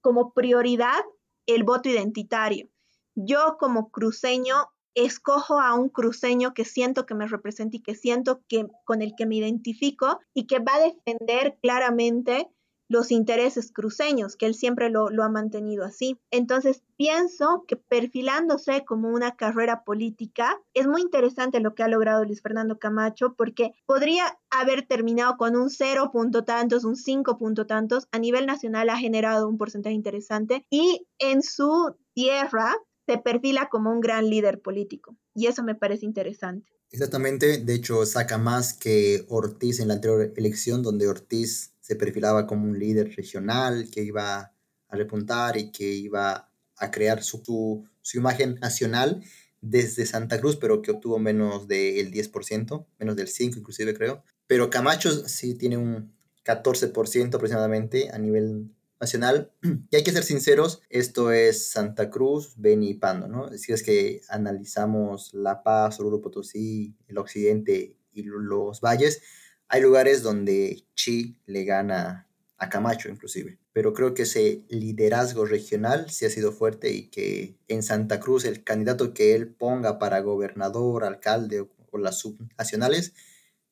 como 0.00 0.32
prioridad 0.32 1.00
el 1.46 1.64
voto 1.64 1.88
identitario. 1.88 2.68
Yo 3.14 3.56
como 3.58 3.90
cruceño 3.90 4.68
escojo 4.94 5.60
a 5.60 5.74
un 5.74 5.88
cruceño 5.88 6.54
que 6.54 6.64
siento 6.64 7.06
que 7.06 7.14
me 7.14 7.26
representa 7.26 7.76
y 7.76 7.80
que 7.80 7.94
siento 7.94 8.42
que 8.48 8.66
con 8.84 9.02
el 9.02 9.14
que 9.16 9.26
me 9.26 9.36
identifico 9.36 10.20
y 10.34 10.46
que 10.46 10.58
va 10.58 10.74
a 10.74 10.80
defender 10.80 11.58
claramente 11.62 12.48
los 12.88 13.10
intereses 13.10 13.70
cruceños, 13.70 14.36
que 14.36 14.46
él 14.46 14.54
siempre 14.54 14.90
lo, 14.90 15.08
ha 15.22 15.28
mantenido 15.28 15.84
así. 15.84 16.18
Entonces, 16.30 16.82
pienso 16.96 17.64
que 17.68 17.76
perfilándose 17.76 18.84
como 18.84 19.08
una 19.08 19.36
carrera 19.36 19.84
política, 19.84 20.60
es 20.74 20.86
muy 20.86 21.02
interesante 21.02 21.60
lo 21.60 21.74
que 21.74 21.82
ha 21.82 21.88
logrado 21.88 22.24
Luis 22.24 22.42
Fernando 22.42 22.78
Camacho, 22.78 23.34
porque 23.36 23.72
podría 23.86 24.38
haber 24.50 24.86
terminado 24.86 25.36
con 25.36 25.56
un 25.56 25.70
cero 25.70 26.10
punto 26.12 26.44
tantos, 26.44 26.84
un 26.84 26.96
cinco 26.96 27.36
punto 27.36 27.66
tantos, 27.66 28.08
a 28.10 28.18
nivel 28.18 28.46
nacional 28.46 28.88
ha 28.90 28.98
generado 28.98 29.48
un 29.48 29.58
porcentaje 29.58 29.94
interesante 29.94 30.64
y 30.70 31.06
en 31.18 31.42
su 31.42 31.94
tierra 32.14 32.74
se 33.06 33.18
perfila 33.18 33.68
como 33.70 33.90
un 33.90 34.00
gran 34.00 34.28
líder 34.28 34.60
político. 34.60 35.16
Y 35.34 35.46
eso 35.46 35.62
me 35.62 35.74
parece 35.74 36.04
interesante. 36.04 36.70
Exactamente, 36.90 37.58
de 37.58 37.74
hecho 37.74 38.06
saca 38.06 38.38
más 38.38 38.72
que 38.72 39.24
Ortiz 39.28 39.80
en 39.80 39.88
la 39.88 39.94
anterior 39.94 40.32
elección, 40.36 40.82
donde 40.82 41.06
Ortiz 41.06 41.74
se 41.88 41.96
perfilaba 41.96 42.46
como 42.46 42.66
un 42.68 42.78
líder 42.78 43.16
regional 43.16 43.88
que 43.90 44.02
iba 44.02 44.52
a 44.88 44.96
repuntar 44.96 45.56
y 45.56 45.72
que 45.72 45.90
iba 45.90 46.52
a 46.76 46.90
crear 46.90 47.22
su, 47.22 47.88
su, 48.02 48.18
imagen 48.18 48.56
nacional 48.56 49.24
desde 49.62 50.04
Santa 50.04 50.38
Cruz, 50.38 50.56
pero 50.56 50.82
que 50.82 50.90
obtuvo 50.90 51.18
menos 51.18 51.66
del 51.66 52.12
10%, 52.12 52.86
menos 52.98 53.16
del 53.16 53.28
5% 53.28 53.56
inclusive 53.56 53.94
creo. 53.94 54.22
Pero 54.46 54.68
Camacho 54.68 55.26
sí 55.26 55.54
tiene 55.54 55.78
un 55.78 56.12
14% 56.44 57.34
aproximadamente 57.34 58.10
a 58.12 58.18
nivel 58.18 58.70
nacional. 59.00 59.50
Y 59.90 59.96
hay 59.96 60.04
que 60.04 60.12
ser 60.12 60.24
sinceros, 60.24 60.82
esto 60.90 61.32
es 61.32 61.70
Santa 61.70 62.10
Cruz, 62.10 62.52
Beni 62.58 62.90
y 62.90 62.94
Pando, 62.94 63.28
¿no? 63.28 63.48
Si 63.56 63.72
es 63.72 63.82
que 63.82 64.20
analizamos 64.28 65.32
La 65.32 65.62
Paz, 65.62 66.00
Oruro 66.00 66.20
Potosí, 66.20 66.94
el 67.06 67.16
occidente 67.16 67.96
y 68.12 68.24
los 68.24 68.82
valles, 68.82 69.22
hay 69.68 69.82
lugares 69.82 70.22
donde 70.22 70.84
Chi 70.94 71.36
le 71.46 71.64
gana 71.64 72.26
a 72.56 72.68
Camacho 72.68 73.08
inclusive, 73.08 73.58
pero 73.72 73.92
creo 73.92 74.14
que 74.14 74.22
ese 74.22 74.64
liderazgo 74.68 75.44
regional 75.44 76.10
sí 76.10 76.24
ha 76.24 76.30
sido 76.30 76.52
fuerte 76.52 76.90
y 76.90 77.08
que 77.08 77.56
en 77.68 77.82
Santa 77.82 78.18
Cruz 78.18 78.44
el 78.44 78.64
candidato 78.64 79.14
que 79.14 79.34
él 79.34 79.48
ponga 79.48 79.98
para 79.98 80.20
gobernador, 80.20 81.04
alcalde 81.04 81.60
o, 81.60 81.70
o 81.90 81.98
las 81.98 82.18
subnacionales, 82.18 83.14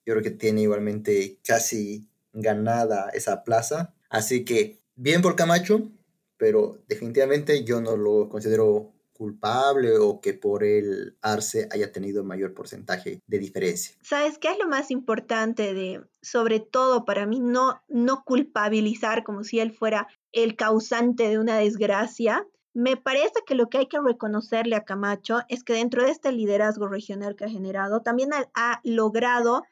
yo 0.05 0.15
creo 0.15 0.23
que 0.23 0.31
tiene 0.31 0.63
igualmente 0.63 1.41
casi 1.45 2.09
ganada 2.33 3.11
esa 3.11 3.43
plaza. 3.43 3.95
Así 4.09 4.45
que 4.45 4.81
bien 4.95 5.21
por 5.21 5.35
Camacho, 5.35 5.91
pero 6.37 6.79
definitivamente 6.89 7.65
yo 7.65 7.81
no 7.81 7.97
lo 7.97 8.29
considero 8.29 8.93
culpable 9.17 9.97
o 9.99 10.21
que 10.21 10.35
por 10.35 10.63
el 10.63 11.17
Arce 11.23 11.69
haya 11.73 11.91
tenido 11.91 12.23
mayor 12.23 12.55
porcentaje 12.55 13.23
de 13.27 13.39
diferencia. 13.39 13.97
¿Sabes 14.03 14.39
qué 14.39 14.51
es 14.51 14.59
lo 14.59 14.69
más 14.69 14.91
importante 14.91 15.73
de, 15.73 16.05
sobre 16.21 16.61
todo 16.61 17.05
para 17.05 17.27
mí, 17.27 17.41
no, 17.41 17.83
no 17.89 18.25
culpabilizar 18.25 19.25
como 19.25 19.43
si 19.43 19.61
él 19.61 19.73
fuera 19.73 20.07
el 20.33 20.57
causante 20.57 21.29
de 21.29 21.39
una 21.39 21.57
desgracia? 21.59 22.47
Me 22.75 22.97
parece 22.97 23.41
que 23.47 23.55
lo 23.55 23.69
que 23.71 23.79
hay 23.79 23.87
que 23.87 24.01
reconocerle 24.01 24.77
a 24.77 24.85
Camacho 24.85 25.41
es 25.49 25.65
que 25.65 25.73
dentro 25.73 26.05
de 26.05 26.11
este 26.11 26.31
liderazgo 26.31 26.89
regional 26.89 27.35
que 27.35 27.47
ha 27.47 27.49
generado, 27.49 28.03
también 28.03 28.35
ha, 28.35 28.51
ha 28.55 28.81
logrado 28.85 29.63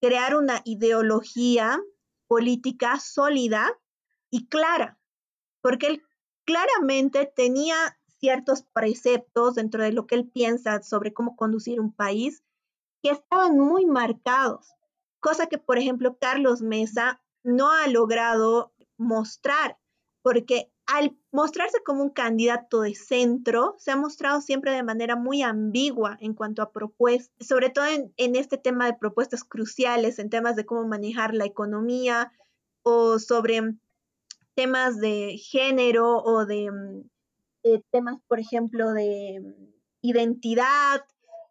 crear 0.00 0.36
una 0.36 0.62
ideología 0.64 1.80
política 2.28 2.98
sólida 3.00 3.78
y 4.30 4.46
clara, 4.46 4.98
porque 5.60 5.86
él 5.88 6.02
claramente 6.44 7.30
tenía 7.34 7.98
ciertos 8.22 8.62
preceptos 8.62 9.56
dentro 9.56 9.82
de 9.82 9.90
lo 9.90 10.06
que 10.06 10.14
él 10.14 10.30
piensa 10.32 10.80
sobre 10.84 11.12
cómo 11.12 11.34
conducir 11.34 11.80
un 11.80 11.92
país 11.92 12.44
que 13.02 13.10
estaban 13.10 13.58
muy 13.58 13.84
marcados, 13.84 14.76
cosa 15.18 15.48
que, 15.48 15.58
por 15.58 15.76
ejemplo, 15.76 16.16
Carlos 16.20 16.62
Mesa 16.62 17.20
no 17.42 17.72
ha 17.72 17.88
logrado 17.88 18.72
mostrar, 18.96 19.76
porque 20.22 20.70
al 20.86 21.16
mostrarse 21.32 21.82
como 21.84 22.04
un 22.04 22.10
candidato 22.10 22.82
de 22.82 22.94
centro, 22.94 23.74
se 23.78 23.90
ha 23.90 23.96
mostrado 23.96 24.40
siempre 24.40 24.70
de 24.70 24.84
manera 24.84 25.16
muy 25.16 25.42
ambigua 25.42 26.16
en 26.20 26.34
cuanto 26.34 26.62
a 26.62 26.70
propuestas, 26.70 27.44
sobre 27.44 27.70
todo 27.70 27.86
en, 27.86 28.36
este 28.36 28.56
tema 28.56 28.86
de 28.86 28.94
propuestas 28.94 29.42
cruciales, 29.42 30.20
en 30.20 30.30
temas 30.30 30.54
de 30.54 30.64
cómo 30.64 30.86
manejar 30.86 31.34
la 31.34 31.44
economía 31.44 32.30
o 32.84 33.18
sobre 33.18 33.74
temas 34.54 35.00
de 35.00 35.38
género 35.38 36.18
o 36.18 36.46
de 36.46 36.70
mm, 36.70 37.10
eh, 37.64 37.82
temas, 37.90 38.18
por 38.28 38.40
ejemplo, 38.40 38.92
de 38.92 39.40
mm, 39.40 39.72
identidad, 40.02 41.02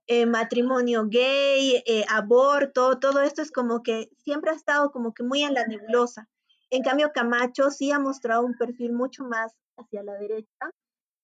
eh, 0.07 0.25
matrimonio 0.25 1.05
gay, 1.07 1.83
eh, 1.85 2.03
aborto, 2.09 2.99
todo 2.99 3.21
esto 3.21 3.41
es 3.41 3.51
como 3.51 3.81
que 3.81 4.09
siempre 4.17 4.51
ha 4.51 4.55
estado 4.55 4.91
como 4.91 5.13
que 5.13 5.23
muy 5.23 5.43
en 5.43 5.53
la 5.53 5.65
nebulosa. 5.65 6.27
En 6.69 6.83
cambio, 6.83 7.11
Camacho 7.13 7.69
sí 7.69 7.91
ha 7.91 7.99
mostrado 7.99 8.43
un 8.45 8.57
perfil 8.57 8.93
mucho 8.93 9.23
más 9.23 9.53
hacia 9.77 10.03
la 10.03 10.13
derecha 10.15 10.71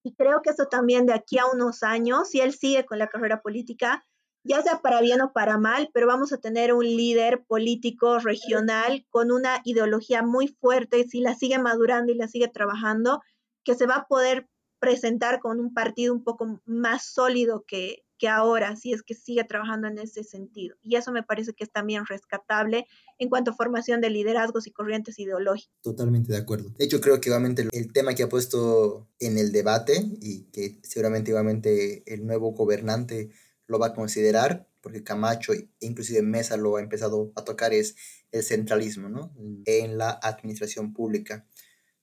y 0.04 0.14
creo 0.16 0.42
que 0.42 0.52
eso 0.52 0.68
también 0.68 1.06
de 1.06 1.14
aquí 1.14 1.38
a 1.38 1.48
unos 1.48 1.84
años, 1.84 2.30
si 2.30 2.40
él 2.40 2.54
sigue 2.54 2.86
con 2.86 2.98
la 2.98 3.08
carrera 3.08 3.42
política, 3.42 4.06
ya 4.44 4.62
sea 4.62 4.80
para 4.80 5.02
bien 5.02 5.20
o 5.22 5.34
para 5.34 5.58
mal, 5.58 5.90
pero 5.94 6.08
vamos 6.08 6.32
a 6.32 6.38
tener 6.38 6.74
un 6.74 6.86
líder 6.86 7.44
político 7.46 8.20
regional 8.20 9.06
con 9.10 9.32
una 9.32 9.60
ideología 9.66 10.24
muy 10.24 10.48
fuerte, 10.48 11.04
si 11.10 11.20
la 11.20 11.36
sigue 11.36 11.60
madurando 11.60 12.14
y 12.14 12.16
la 12.16 12.30
sigue 12.30 12.48
trabajando, 12.48 13.22
que 13.66 13.76
se 13.76 13.86
va 13.86 13.96
a 13.96 14.08
poder 14.08 14.48
presentar 14.80 15.40
con 15.40 15.60
un 15.60 15.74
partido 15.74 16.14
un 16.14 16.24
poco 16.24 16.62
más 16.66 17.06
sólido 17.06 17.66
que, 17.68 18.04
que 18.18 18.28
ahora, 18.28 18.76
si 18.76 18.94
es 18.94 19.04
que 19.04 19.14
sigue 19.14 19.44
trabajando 19.44 19.88
en 19.88 20.00
ese 20.00 20.24
sentido. 20.24 20.76
Y 20.82 20.96
eso 20.96 21.12
me 21.12 21.24
parece 21.24 21.54
que 21.54 21.64
es 21.64 21.72
también 21.72 22.06
rescatable 22.06 22.86
en 23.18 23.30
cuanto 23.30 23.52
a 23.52 23.56
formación 23.56 24.02
de 24.02 24.10
liderazgos 24.10 24.68
y 24.68 24.72
corrientes 24.72 25.20
ideológicas. 25.20 25.74
Totalmente 25.82 26.32
de 26.32 26.40
acuerdo. 26.40 26.70
De 26.78 26.86
hecho, 26.86 27.02
creo 27.02 27.20
que 27.20 27.30
igualmente 27.30 27.68
el 27.72 27.94
tema 27.94 28.14
que 28.14 28.24
ha 28.24 28.30
puesto 28.30 29.08
en 29.20 29.38
el 29.38 29.52
debate 29.52 30.04
y 30.22 30.44
que 30.52 30.80
seguramente 30.84 31.32
igualmente 31.32 32.04
el 32.12 32.26
nuevo 32.26 32.52
gobernante 32.52 33.30
lo 33.68 33.80
va 33.80 33.88
a 33.88 33.94
considerar, 33.94 34.68
porque 34.82 35.04
Camacho 35.04 35.54
e 35.54 35.70
inclusive 35.82 36.22
Mesa 36.22 36.56
lo 36.56 36.78
ha 36.78 36.82
empezado 36.82 37.32
a 37.36 37.44
tocar, 37.44 37.74
es 37.74 37.96
el 38.32 38.44
centralismo 38.44 39.10
¿no? 39.10 39.34
en 39.66 39.98
la 39.98 40.12
administración 40.12 40.94
pública 40.94 41.46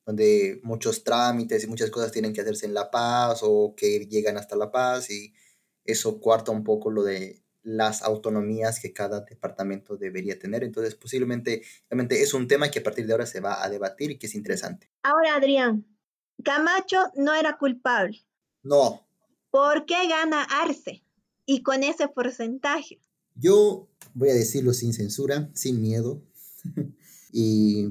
donde 0.06 0.60
muchos 0.62 1.04
trámites 1.04 1.64
y 1.64 1.66
muchas 1.66 1.90
cosas 1.90 2.12
tienen 2.12 2.32
que 2.32 2.40
hacerse 2.40 2.66
en 2.66 2.74
La 2.74 2.90
Paz 2.90 3.40
o 3.42 3.74
que 3.76 4.06
llegan 4.06 4.36
hasta 4.36 4.56
La 4.56 4.70
Paz 4.70 5.10
y 5.10 5.32
eso 5.84 6.20
cuarta 6.20 6.52
un 6.52 6.64
poco 6.64 6.90
lo 6.90 7.02
de 7.02 7.42
las 7.62 8.02
autonomías 8.02 8.78
que 8.78 8.92
cada 8.92 9.22
departamento 9.22 9.96
debería 9.96 10.38
tener. 10.38 10.62
Entonces, 10.62 10.94
posiblemente 10.94 11.62
realmente 11.88 12.22
es 12.22 12.34
un 12.34 12.46
tema 12.46 12.70
que 12.70 12.80
a 12.80 12.82
partir 12.82 13.06
de 13.06 13.12
ahora 13.12 13.26
se 13.26 13.40
va 13.40 13.64
a 13.64 13.70
debatir 13.70 14.10
y 14.10 14.18
que 14.18 14.26
es 14.26 14.34
interesante. 14.34 14.90
Ahora, 15.02 15.36
Adrián, 15.36 15.86
Camacho 16.42 16.98
no 17.16 17.34
era 17.34 17.56
culpable. 17.56 18.22
No. 18.62 19.06
¿Por 19.50 19.86
qué 19.86 20.06
gana 20.08 20.42
Arce? 20.42 21.02
Y 21.46 21.62
con 21.62 21.82
ese 21.82 22.08
porcentaje. 22.08 23.00
Yo 23.34 23.88
voy 24.12 24.30
a 24.30 24.34
decirlo 24.34 24.72
sin 24.72 24.92
censura, 24.92 25.50
sin 25.54 25.80
miedo. 25.80 26.22
y 27.32 27.88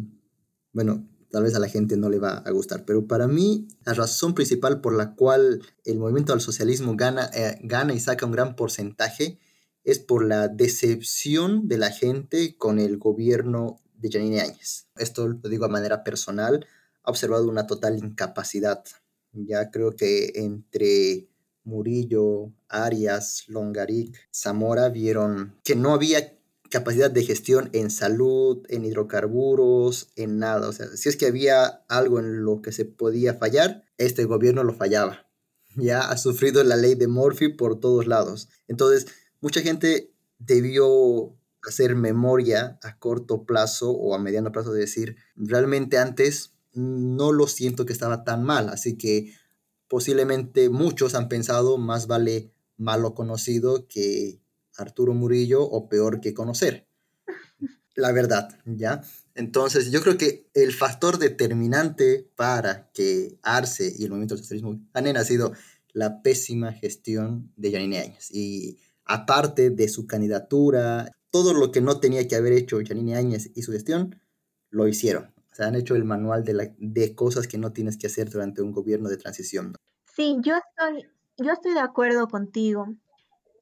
bueno, 0.72 1.08
tal 1.34 1.42
vez 1.42 1.56
a 1.56 1.60
la 1.60 1.68
gente 1.68 1.98
no 1.98 2.10
le 2.12 2.20
va 2.20 2.44
a 2.46 2.52
gustar, 2.52 2.86
pero 2.86 3.08
para 3.08 3.28
mí 3.28 3.68
la 3.86 3.96
razón 3.96 4.36
principal 4.36 4.82
por 4.82 4.96
la 4.96 5.16
cual 5.16 5.64
el 5.84 5.98
movimiento 5.98 6.32
al 6.32 6.42
socialismo 6.42 6.96
gana, 6.96 7.28
eh, 7.34 7.58
gana 7.64 7.96
y 7.96 8.00
saca 8.00 8.28
un 8.28 8.32
gran 8.34 8.56
porcentaje 8.56 9.40
es 9.84 9.98
por 9.98 10.24
la 10.24 10.48
decepción 10.48 11.68
de 11.68 11.80
la 11.80 11.90
gente 11.90 12.56
con 12.56 12.78
el 12.78 13.00
gobierno 13.00 13.82
de 13.96 14.12
Janine 14.12 14.42
Áñez. 14.42 14.86
Esto 14.96 15.28
lo 15.28 15.50
digo 15.50 15.66
de 15.66 15.72
manera 15.72 16.04
personal, 16.04 16.68
ha 17.02 17.10
observado 17.10 17.50
una 17.50 17.66
total 17.66 17.98
incapacidad. 17.98 18.84
Ya 19.32 19.72
creo 19.72 19.96
que 19.96 20.34
entre 20.36 21.30
Murillo, 21.64 22.52
Arias, 22.70 23.46
Longaric, 23.48 24.30
Zamora 24.32 24.90
vieron 24.90 25.56
que 25.64 25.76
no 25.76 25.96
había 25.96 26.38
capacidad 26.74 27.12
de 27.12 27.24
gestión 27.24 27.70
en 27.74 27.92
salud, 27.92 28.66
en 28.68 28.84
hidrocarburos, 28.84 30.10
en 30.16 30.40
nada. 30.40 30.68
O 30.68 30.74
sea, 30.74 30.88
si 30.98 31.08
es 31.08 31.16
que 31.16 31.28
había 31.28 31.84
algo 31.88 32.20
en 32.20 32.44
lo 32.44 32.64
que 32.64 32.72
se 32.72 32.84
podía 32.84 33.36
fallar, 33.36 33.86
este 34.00 34.26
gobierno 34.26 34.64
lo 34.64 34.74
fallaba. 34.74 35.30
Ya 35.76 36.02
ha 36.02 36.18
sufrido 36.18 36.64
la 36.64 36.76
ley 36.76 36.94
de 36.94 37.08
Murphy 37.08 37.50
por 37.50 37.80
todos 37.80 38.06
lados. 38.06 38.50
Entonces, 38.68 39.08
mucha 39.40 39.62
gente 39.62 40.14
debió 40.38 41.36
hacer 41.64 41.96
memoria 41.96 42.80
a 42.84 42.98
corto 43.00 43.46
plazo 43.46 43.92
o 43.92 44.14
a 44.14 44.20
mediano 44.20 44.52
plazo 44.52 44.72
de 44.72 44.82
decir, 44.82 45.16
realmente 45.36 45.98
antes 45.98 46.54
no 46.74 47.32
lo 47.32 47.48
siento 47.48 47.86
que 47.86 47.94
estaba 47.94 48.24
tan 48.24 48.44
mal, 48.44 48.70
así 48.70 48.98
que 48.98 49.34
posiblemente 49.88 50.70
muchos 50.70 51.16
han 51.16 51.28
pensado 51.28 51.78
más 51.78 52.06
vale 52.06 52.52
malo 52.78 53.16
conocido 53.16 53.88
que 53.88 54.43
Arturo 54.78 55.14
Murillo 55.14 55.64
o 55.64 55.90
peor 55.90 56.22
que 56.22 56.34
conocer. 56.34 56.88
La 57.96 58.12
verdad, 58.12 58.50
¿ya? 58.66 59.04
Entonces, 59.36 59.92
yo 59.92 60.02
creo 60.02 60.18
que 60.18 60.50
el 60.54 60.74
factor 60.74 61.20
determinante 61.20 62.28
para 62.36 62.90
que 62.92 63.38
Arce 63.44 63.94
y 63.96 64.04
el 64.04 64.10
movimiento 64.10 64.36
del 64.36 64.44
socialismo 64.44 64.80
ganen 64.94 65.18
ha 65.18 65.24
sido 65.24 65.54
la 65.92 66.22
pésima 66.22 66.74
gestión 66.74 67.52
de 67.56 67.72
Yanine 67.72 68.00
Áñez. 68.00 68.30
Y 68.32 68.80
aparte 69.06 69.70
de 69.70 69.88
su 69.90 70.08
candidatura, 70.08 71.12
todo 71.30 71.54
lo 71.54 71.72
que 71.72 71.82
no 71.82 72.00
tenía 72.00 72.28
que 72.28 72.36
haber 72.36 72.54
hecho 72.54 72.82
Yanine 72.82 73.16
Áñez 73.16 73.52
y 73.54 73.62
su 73.62 73.72
gestión, 73.72 74.20
lo 74.70 74.88
hicieron. 74.88 75.34
O 75.52 75.56
sea, 75.56 75.68
han 75.68 75.76
hecho 75.76 75.96
el 75.96 76.04
manual 76.04 76.44
de, 76.44 77.16
cosas 77.16 77.48
que 77.48 77.60
no 77.60 77.74
tienes 77.74 77.98
que 77.98 78.08
hacer 78.08 78.30
durante 78.30 78.64
un 78.64 78.72
gobierno 78.72 79.08
de 79.08 79.18
transición. 79.18 79.76
Sí, 80.16 80.38
yo 80.42 80.56
estoy, 80.56 81.08
yo 81.38 81.52
estoy 81.52 81.74
de 81.74 81.80
acuerdo 81.80 82.28
contigo. 82.28 82.88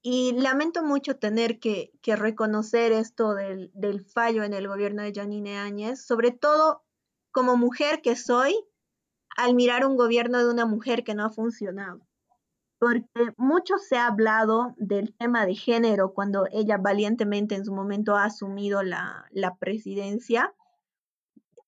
Y 0.04 0.34
lamento 0.34 0.84
mucho 0.84 1.18
tener 1.18 1.60
que, 1.60 1.92
reconocer 2.04 2.92
esto 2.92 3.36
del, 3.36 4.06
fallo 4.06 4.44
en 4.44 4.54
el 4.54 4.68
gobierno 4.68 5.04
de 5.04 5.14
Janine 5.14 5.58
Áñez, 5.58 6.04
sobre 6.04 6.32
todo 6.32 6.84
como 7.32 7.56
mujer 7.56 8.02
que 8.02 8.16
soy, 8.16 8.56
al 9.38 9.54
mirar 9.54 9.86
un 9.86 9.96
gobierno 9.96 10.40
de 10.40 10.50
una 10.50 10.66
mujer 10.66 11.04
que 11.04 11.14
no 11.14 11.26
ha 11.26 11.30
funcionado. 11.30 12.02
Porque 12.80 13.06
mucho 13.38 13.78
se 13.78 13.96
ha 13.96 14.08
hablado 14.08 14.74
del 14.78 15.14
tema 15.14 15.46
de 15.46 15.54
género 15.54 16.14
cuando 16.14 16.48
ella 16.52 16.78
valientemente 16.78 17.54
en 17.54 17.64
su 17.64 17.72
momento 17.72 18.16
ha 18.16 18.26
asumido 18.26 18.82
la, 18.82 19.30
presidencia. 19.60 20.52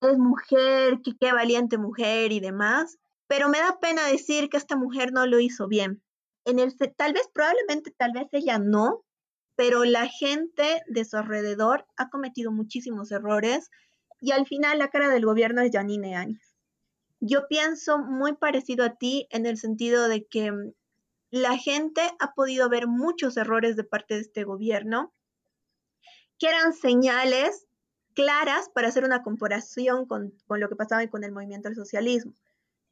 Es 0.02 0.18
mujer, 0.18 1.02
que 1.04 1.16
qué 1.16 1.32
valiente 1.32 1.78
mujer 1.78 2.32
y 2.32 2.40
demás, 2.40 2.98
pero 3.28 3.48
me 3.48 3.60
da 3.60 3.80
pena 3.80 4.08
decir 4.08 4.50
que 4.50 4.58
esta 4.58 4.76
mujer 4.76 5.14
no 5.14 5.28
lo 5.28 5.40
hizo 5.40 5.68
bien 5.68 6.03
en 6.46 6.60
el, 6.60 6.76
tal 6.96 7.14
vez, 7.14 7.28
probablemente, 7.34 7.92
tal 7.92 8.12
vez 8.14 8.28
ella 8.32 8.60
no, 8.60 9.04
pero 9.56 9.86
la 9.86 10.08
gente 10.08 10.82
de 10.88 11.06
su 11.06 11.18
alrededor 11.18 11.86
ha 11.98 12.10
cometido 12.10 12.52
muchísimos 12.52 13.12
errores 13.12 13.70
y 14.20 14.32
al 14.32 14.48
final 14.48 14.80
la 14.80 14.90
cara 14.90 15.10
del 15.10 15.26
gobierno 15.26 15.62
es 15.62 15.72
Janine 15.72 16.16
Áñez. 16.16 16.56
Yo 17.20 17.48
pienso 17.48 18.00
muy 18.00 18.34
parecido 18.34 18.86
a 18.86 18.96
ti 18.96 19.28
en 19.30 19.46
el 19.46 19.58
sentido 19.58 20.08
de 20.08 20.26
que 20.26 20.52
mm, 20.52 20.74
la 21.32 21.58
gente 21.58 22.02
ha 22.20 22.34
podido 22.34 22.70
ver 22.70 22.88
muchos 22.88 23.38
errores 23.38 23.76
de 23.76 23.84
parte 23.84 24.16
de 24.16 24.22
este 24.22 24.44
gobierno 24.44 25.14
que 26.40 26.48
eran 26.48 26.74
señales 26.74 27.68
claras 28.14 28.70
para 28.70 28.90
hacer 28.90 29.04
una 29.04 29.24
comparación 29.24 30.06
con, 30.06 30.34
con 30.46 30.60
lo 30.60 30.70
que 30.70 30.76
pasaba 30.76 31.06
con 31.08 31.24
el 31.24 31.32
movimiento 31.32 31.70
del 31.70 31.76
socialismo. 31.76 32.34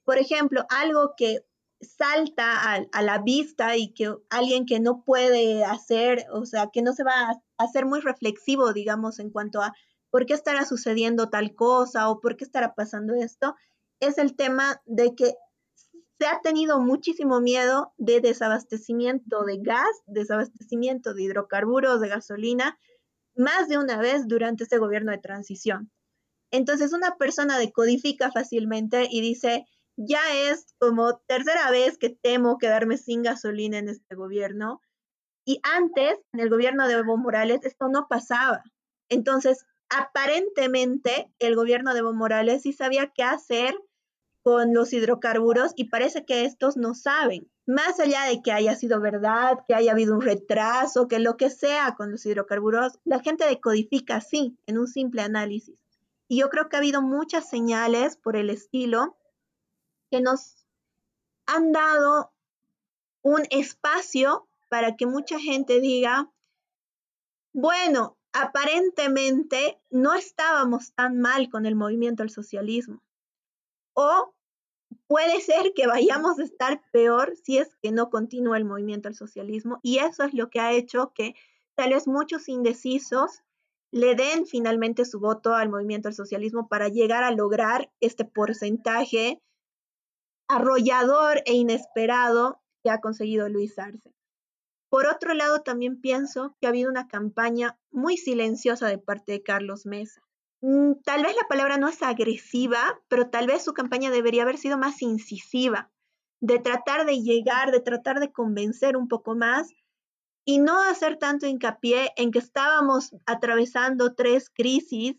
Por 0.04 0.18
ejemplo, 0.18 0.66
algo 0.70 1.14
que 1.16 1.46
salta 1.82 2.76
a, 2.92 3.02
la 3.02 3.20
vista 3.20 3.76
y 3.76 3.94
que 3.94 4.14
alguien 4.30 4.66
que 4.66 4.80
no 4.80 5.04
puede 5.04 5.66
hacer, 5.66 6.26
o 6.32 6.46
sea, 6.46 6.70
que 6.72 6.82
no 6.82 6.94
se 6.94 7.04
va 7.04 7.12
a 7.32 7.42
hacer 7.58 7.86
muy 7.86 8.02
reflexivo, 8.02 8.74
digamos, 8.74 9.20
en 9.20 9.30
cuanto 9.30 9.62
a 9.62 9.74
por 10.10 10.26
qué 10.26 10.34
estará 10.34 10.66
sucediendo 10.66 11.30
tal 11.30 11.56
cosa 11.56 12.10
o 12.10 12.20
por 12.20 12.38
qué 12.38 12.44
estará 12.44 12.76
pasando 12.76 13.14
esto, 13.16 13.56
es 14.00 14.18
el 14.18 14.36
tema 14.36 14.82
de 14.86 15.16
que 15.16 15.36
se 16.20 16.28
ha 16.28 16.40
tenido 16.42 16.80
muchísimo 16.80 17.42
miedo 17.42 17.94
de 17.98 18.22
desabastecimiento 18.22 19.44
de 19.44 19.58
gas, 19.60 19.90
desabastecimiento 20.06 21.14
de 21.14 21.24
hidrocarburos, 21.24 22.00
de 22.00 22.10
gasolina, 22.10 22.78
más 23.36 23.70
de 23.70 23.78
una 23.78 23.98
vez 23.98 24.28
durante 24.28 24.64
este 24.64 24.78
gobierno 24.78 25.12
de 25.12 25.18
transición. 25.18 25.92
Entonces 26.52 26.94
una 26.94 27.16
persona 27.16 27.58
decodifica 27.58 28.32
fácilmente 28.32 29.08
y 29.10 29.22
dice, 29.22 29.66
ya 29.98 30.22
es 30.34 30.74
como 30.80 31.18
tercera 31.28 31.70
vez 31.72 31.98
que 31.98 32.10
temo 32.10 32.58
quedarme 32.58 32.98
sin 32.98 33.24
gasolina 33.24 33.78
en 33.78 33.90
este 33.90 34.16
gobierno. 34.16 34.82
Y 35.46 35.60
antes, 35.64 36.20
en 36.34 36.40
el 36.40 36.50
gobierno 36.50 36.88
de 36.88 36.94
Evo 36.94 37.18
Morales, 37.18 37.62
esto 37.64 37.88
no 37.90 38.08
pasaba. 38.08 38.64
Entonces, 39.10 39.66
aparentemente, 39.90 41.32
el 41.40 41.56
gobierno 41.56 41.94
de 41.94 42.00
Evo 42.00 42.14
Morales 42.14 42.62
sí 42.64 42.74
sabía 42.74 43.12
qué 43.14 43.24
hacer 43.24 43.76
con 44.44 44.74
los 44.74 44.94
hidrocarburos 44.94 45.74
y 45.76 45.86
parece 45.86 46.26
que 46.26 46.46
estos 46.46 46.78
no 46.78 46.94
saben. 46.94 47.50
Más 47.68 48.00
allá 48.00 48.24
de 48.24 48.42
que 48.42 48.52
haya 48.52 48.76
sido 48.76 49.00
verdad, 49.00 49.60
que 49.68 49.76
haya 49.76 49.92
habido 49.92 50.16
un 50.16 50.22
retraso, 50.22 51.08
que 51.08 51.20
lo 51.20 51.38
que 51.38 51.50
sea 51.50 51.96
con 51.96 52.12
los 52.12 52.26
hidrocarburos, 52.26 53.00
la 53.04 53.20
gente 53.20 53.46
decodifica 53.46 54.16
así, 54.16 54.58
en 54.66 54.80
un 54.80 54.88
simple 54.88 55.22
análisis. 55.22 55.78
Y 56.28 56.40
yo 56.40 56.50
creo 56.50 56.70
que 56.70 56.78
ha 56.78 56.80
habido 56.80 57.02
muchas 57.02 57.50
señales 57.50 58.18
por 58.18 58.36
el 58.36 58.50
estilo 58.50 59.18
que 60.12 60.22
nos 60.22 60.68
han 61.48 61.72
dado 61.72 62.32
un 63.24 63.44
espacio 63.50 64.48
para 64.70 64.96
que 64.96 65.06
mucha 65.06 65.40
gente 65.40 65.80
diga, 65.80 66.32
bueno, 67.54 68.18
aparentemente 68.34 69.82
no 69.90 70.14
estábamos 70.14 70.94
tan 70.94 71.20
mal 71.20 71.50
con 71.50 71.66
el 71.66 71.76
movimiento 71.76 72.24
del 72.24 72.30
socialismo. 72.30 73.02
O 73.94 74.34
puede 75.08 75.42
ser 75.42 75.74
que 75.76 75.88
vayamos 75.88 76.40
a 76.40 76.44
estar 76.44 76.82
peor 76.92 77.36
si 77.44 77.58
es 77.58 77.76
que 77.82 77.92
no 77.92 78.10
continúa 78.10 78.58
el 78.58 78.66
movimiento 78.66 79.10
del 79.10 79.18
socialismo. 79.18 79.80
Y 79.84 80.00
eso 80.00 80.24
es 80.24 80.34
lo 80.34 80.50
que 80.50 80.60
ha 80.60 80.72
hecho 80.72 81.12
que 81.14 81.36
tal 81.76 81.92
vez 81.92 82.08
muchos 82.08 82.48
indecisos 82.48 83.44
le 83.92 84.16
den 84.16 84.46
finalmente 84.46 85.04
su 85.04 85.20
voto 85.20 85.54
al 85.54 85.70
movimiento 85.70 86.08
del 86.08 86.16
socialismo 86.16 86.70
para 86.70 86.88
llegar 86.88 87.24
a 87.24 87.32
lograr 87.32 87.92
este 88.00 88.24
porcentaje 88.24 89.42
arrollador 90.52 91.42
e 91.46 91.54
inesperado 91.54 92.62
que 92.84 92.90
ha 92.90 93.00
conseguido 93.00 93.50
Luis 93.50 93.78
Arce. 93.80 94.14
Por 94.90 95.08
otro 95.08 95.34
lado, 95.34 95.62
también 95.62 96.02
pienso 96.02 96.58
que 96.60 96.68
ha 96.68 96.70
habido 96.70 96.90
una 96.90 97.08
campaña 97.08 97.78
muy 97.92 98.18
silenciosa 98.18 98.88
de 98.88 98.98
parte 98.98 99.32
de 99.32 99.44
Carlos 99.44 99.86
Mesa. 99.86 100.22
Mm, 100.62 100.96
tal 101.06 101.24
vez 101.24 101.36
la 101.36 101.48
palabra 101.48 101.78
no 101.78 101.88
es 101.88 102.04
agresiva, 102.04 103.02
pero 103.08 103.30
tal 103.30 103.48
vez 103.48 103.64
su 103.64 103.74
campaña 103.74 104.12
debería 104.12 104.44
haber 104.44 104.58
sido 104.58 104.78
más 104.78 105.02
incisiva, 105.02 105.90
de 106.42 106.60
tratar 106.60 107.06
de 107.06 107.22
llegar, 107.22 107.72
de 107.72 107.80
tratar 107.80 108.20
de 108.20 108.32
convencer 108.32 108.98
un 108.98 109.08
poco 109.08 109.36
más 109.36 109.70
y 110.46 110.58
no 110.58 110.82
hacer 110.84 111.18
tanto 111.18 111.48
hincapié 111.48 112.12
en 112.18 112.32
que 112.32 112.40
estábamos 112.40 113.16
atravesando 113.26 114.14
tres 114.14 114.50
crisis 114.50 115.16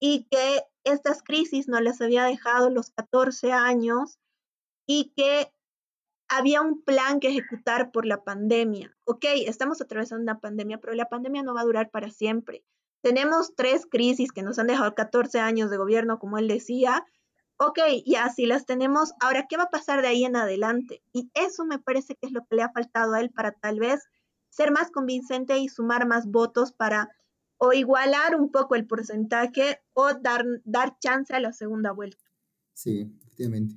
y 0.00 0.26
que 0.30 0.62
estas 0.84 1.22
crisis 1.22 1.68
no 1.68 1.80
las 1.80 2.00
había 2.00 2.24
dejado 2.24 2.70
los 2.70 2.90
14 2.90 3.52
años 3.52 4.18
y 4.86 5.12
que 5.16 5.52
había 6.28 6.62
un 6.62 6.82
plan 6.82 7.20
que 7.20 7.28
ejecutar 7.28 7.92
por 7.92 8.06
la 8.06 8.24
pandemia. 8.24 8.96
Ok, 9.04 9.24
estamos 9.46 9.80
atravesando 9.80 10.22
una 10.22 10.40
pandemia, 10.40 10.78
pero 10.78 10.94
la 10.94 11.08
pandemia 11.08 11.42
no 11.42 11.54
va 11.54 11.60
a 11.60 11.64
durar 11.64 11.90
para 11.90 12.10
siempre. 12.10 12.64
Tenemos 13.02 13.54
tres 13.54 13.86
crisis 13.86 14.32
que 14.32 14.42
nos 14.42 14.58
han 14.58 14.68
dejado 14.68 14.94
14 14.94 15.40
años 15.40 15.70
de 15.70 15.76
gobierno, 15.76 16.18
como 16.18 16.38
él 16.38 16.48
decía. 16.48 17.04
Ok, 17.58 17.80
ya 18.06 18.30
si 18.30 18.46
las 18.46 18.64
tenemos, 18.64 19.12
ahora, 19.20 19.46
¿qué 19.48 19.56
va 19.56 19.64
a 19.64 19.70
pasar 19.70 20.02
de 20.02 20.08
ahí 20.08 20.24
en 20.24 20.36
adelante? 20.36 21.02
Y 21.12 21.30
eso 21.34 21.66
me 21.66 21.78
parece 21.78 22.14
que 22.14 22.26
es 22.26 22.32
lo 22.32 22.44
que 22.46 22.56
le 22.56 22.62
ha 22.62 22.72
faltado 22.72 23.14
a 23.14 23.20
él 23.20 23.30
para 23.30 23.52
tal 23.52 23.78
vez 23.78 24.00
ser 24.48 24.70
más 24.70 24.90
convincente 24.90 25.58
y 25.58 25.68
sumar 25.68 26.06
más 26.06 26.26
votos 26.26 26.72
para 26.72 27.10
o 27.58 27.72
igualar 27.72 28.36
un 28.36 28.50
poco 28.50 28.74
el 28.74 28.86
porcentaje 28.86 29.80
o 29.92 30.14
dar, 30.14 30.44
dar 30.64 30.98
chance 30.98 31.32
a 31.34 31.40
la 31.40 31.52
segunda 31.52 31.92
vuelta. 31.92 32.24
Sí, 32.72 33.08
efectivamente. 33.20 33.76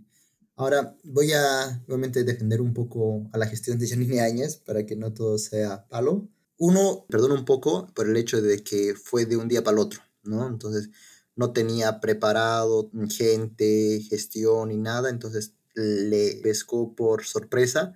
Ahora 0.58 0.96
voy 1.04 1.34
a 1.34 1.84
nuevamente 1.88 2.24
defender 2.24 2.62
un 2.62 2.74
poco 2.74 3.30
a 3.34 3.38
la 3.38 3.48
gestión 3.48 3.78
de 3.78 3.88
Janine 3.90 4.22
Áñez 4.22 4.56
para 4.58 4.86
que 4.86 4.96
no 4.96 5.14
todo 5.14 5.38
sea 5.38 5.86
palo. 5.90 6.30
Uno, 6.58 7.06
perdón 7.10 7.34
un 7.34 7.46
poco 7.46 7.88
por 7.94 8.08
el 8.08 8.16
hecho 8.16 8.42
de 8.42 8.64
que 8.64 8.96
fue 8.96 9.26
de 9.26 9.36
un 9.36 9.50
día 9.50 9.64
para 9.64 9.76
el 9.76 9.80
otro, 9.80 10.02
¿no? 10.24 10.48
Entonces 10.48 10.90
no 11.36 11.52
tenía 11.52 12.00
preparado 12.00 12.90
gente, 13.10 14.02
gestión 14.10 14.72
y 14.72 14.78
nada, 14.78 15.10
entonces 15.10 15.54
le 15.74 16.40
pescó 16.42 16.96
por 16.96 17.26
sorpresa 17.26 17.94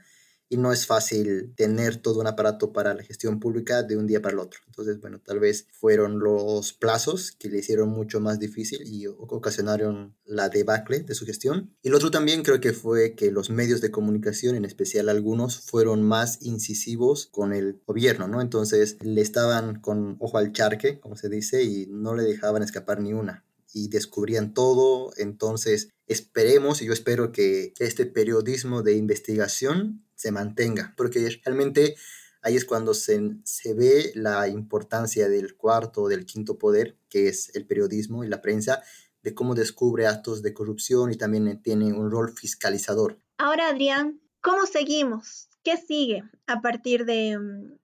y 0.49 0.57
no 0.57 0.73
es 0.73 0.87
fácil 0.87 1.53
tener 1.55 1.97
todo 1.97 2.19
un 2.19 2.27
aparato 2.27 2.73
para 2.73 2.95
la 2.95 3.03
gestión 3.03 3.39
pública 3.39 3.83
de 3.83 3.95
un 3.95 4.07
día 4.07 4.21
para 4.21 4.33
el 4.33 4.39
otro. 4.39 4.59
Entonces, 4.65 4.99
bueno, 4.99 5.21
tal 5.23 5.39
vez 5.39 5.67
fueron 5.71 6.19
los 6.19 6.73
plazos 6.73 7.31
que 7.31 7.49
le 7.49 7.59
hicieron 7.59 7.89
mucho 7.89 8.19
más 8.19 8.39
difícil 8.39 8.81
y 8.85 9.05
ocasionaron 9.07 10.15
la 10.25 10.49
debacle 10.49 11.01
de 11.01 11.13
su 11.13 11.25
gestión. 11.25 11.75
Y 11.83 11.89
lo 11.89 11.97
otro 11.97 12.09
también 12.09 12.41
creo 12.43 12.59
que 12.59 12.73
fue 12.73 13.13
que 13.13 13.31
los 13.31 13.51
medios 13.51 13.79
de 13.79 13.91
comunicación, 13.91 14.55
en 14.55 14.65
especial 14.65 15.07
algunos, 15.07 15.61
fueron 15.61 16.01
más 16.01 16.41
incisivos 16.41 17.27
con 17.27 17.53
el 17.53 17.79
gobierno, 17.85 18.27
¿no? 18.27 18.41
Entonces 18.41 18.97
le 19.01 19.21
estaban 19.21 19.79
con 19.79 20.17
ojo 20.19 20.39
al 20.39 20.51
charque, 20.51 20.99
como 20.99 21.15
se 21.15 21.29
dice, 21.29 21.63
y 21.63 21.85
no 21.87 22.15
le 22.15 22.23
dejaban 22.23 22.63
escapar 22.63 22.99
ni 22.99 23.13
una 23.13 23.45
y 23.71 23.89
descubrían 23.89 24.53
todo. 24.53 25.11
Entonces, 25.17 25.89
esperemos 26.07 26.81
y 26.81 26.85
yo 26.85 26.93
espero 26.93 27.31
que 27.31 27.73
este 27.79 28.05
periodismo 28.05 28.81
de 28.81 28.95
investigación 28.95 30.03
se 30.19 30.31
mantenga, 30.33 30.93
porque 30.97 31.39
realmente 31.45 31.95
ahí 32.41 32.57
es 32.57 32.65
cuando 32.65 32.93
se, 32.93 33.37
se 33.45 33.73
ve 33.73 34.11
la 34.15 34.49
importancia 34.49 35.29
del 35.29 35.55
cuarto 35.55 36.03
o 36.03 36.09
del 36.09 36.25
quinto 36.25 36.57
poder, 36.57 36.97
que 37.07 37.29
es 37.29 37.55
el 37.55 37.65
periodismo 37.65 38.25
y 38.25 38.27
la 38.27 38.41
prensa, 38.41 38.83
de 39.23 39.33
cómo 39.33 39.55
descubre 39.55 40.07
actos 40.07 40.41
de 40.41 40.53
corrupción 40.53 41.13
y 41.13 41.15
también 41.15 41.61
tiene 41.61 41.93
un 41.93 42.11
rol 42.11 42.33
fiscalizador. 42.33 43.17
Ahora, 43.37 43.69
Adrián, 43.69 44.19
¿cómo 44.41 44.65
seguimos? 44.65 45.47
¿Qué 45.63 45.77
sigue 45.77 46.23
a 46.47 46.61
partir 46.61 47.05
de, 47.05 47.37
mm, 47.37 47.77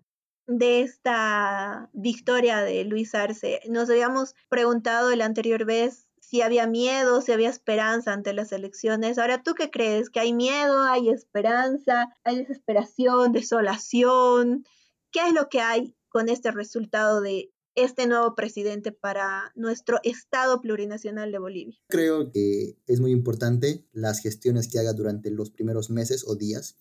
de 0.47 0.81
esta 0.81 1.89
victoria 1.93 2.61
de 2.61 2.83
Luis 2.83 3.15
Arce. 3.15 3.61
Nos 3.69 3.89
habíamos 3.89 4.35
preguntado 4.49 5.15
la 5.15 5.25
anterior 5.25 5.65
vez 5.65 6.07
si 6.27 6.41
había 6.41 6.65
miedo, 6.65 7.21
si 7.21 7.31
había 7.31 7.49
esperanza 7.49 8.11
ante 8.11 8.33
las 8.33 8.51
elecciones. 8.51 9.17
Ahora, 9.17 9.43
¿tú 9.43 9.53
qué 9.53 9.69
crees? 9.69 10.09
¿Que 10.09 10.19
hay 10.19 10.33
miedo, 10.33 10.81
hay 10.81 11.09
esperanza, 11.09 12.09
hay 12.23 12.37
desesperación, 12.37 13.31
desolación? 13.31 14.65
¿Qué 15.11 15.19
es 15.27 15.33
lo 15.33 15.49
que 15.49 15.61
hay 15.61 15.95
con 16.09 16.29
este 16.29 16.51
resultado 16.51 17.21
de 17.21 17.51
este 17.75 18.07
nuevo 18.07 18.35
presidente 18.35 18.91
para 18.91 19.51
nuestro 19.53 19.99
Estado 20.03 20.61
plurinacional 20.61 21.31
de 21.31 21.37
Bolivia? 21.37 21.77
Creo 21.89 22.31
que 22.31 22.75
es 22.87 22.99
muy 22.99 23.11
importante 23.11 23.85
las 23.91 24.19
gestiones 24.19 24.67
que 24.67 24.79
haga 24.79 24.93
durante 24.93 25.29
los 25.29 25.51
primeros 25.51 25.91
meses 25.91 26.25
o 26.27 26.35
días 26.35 26.77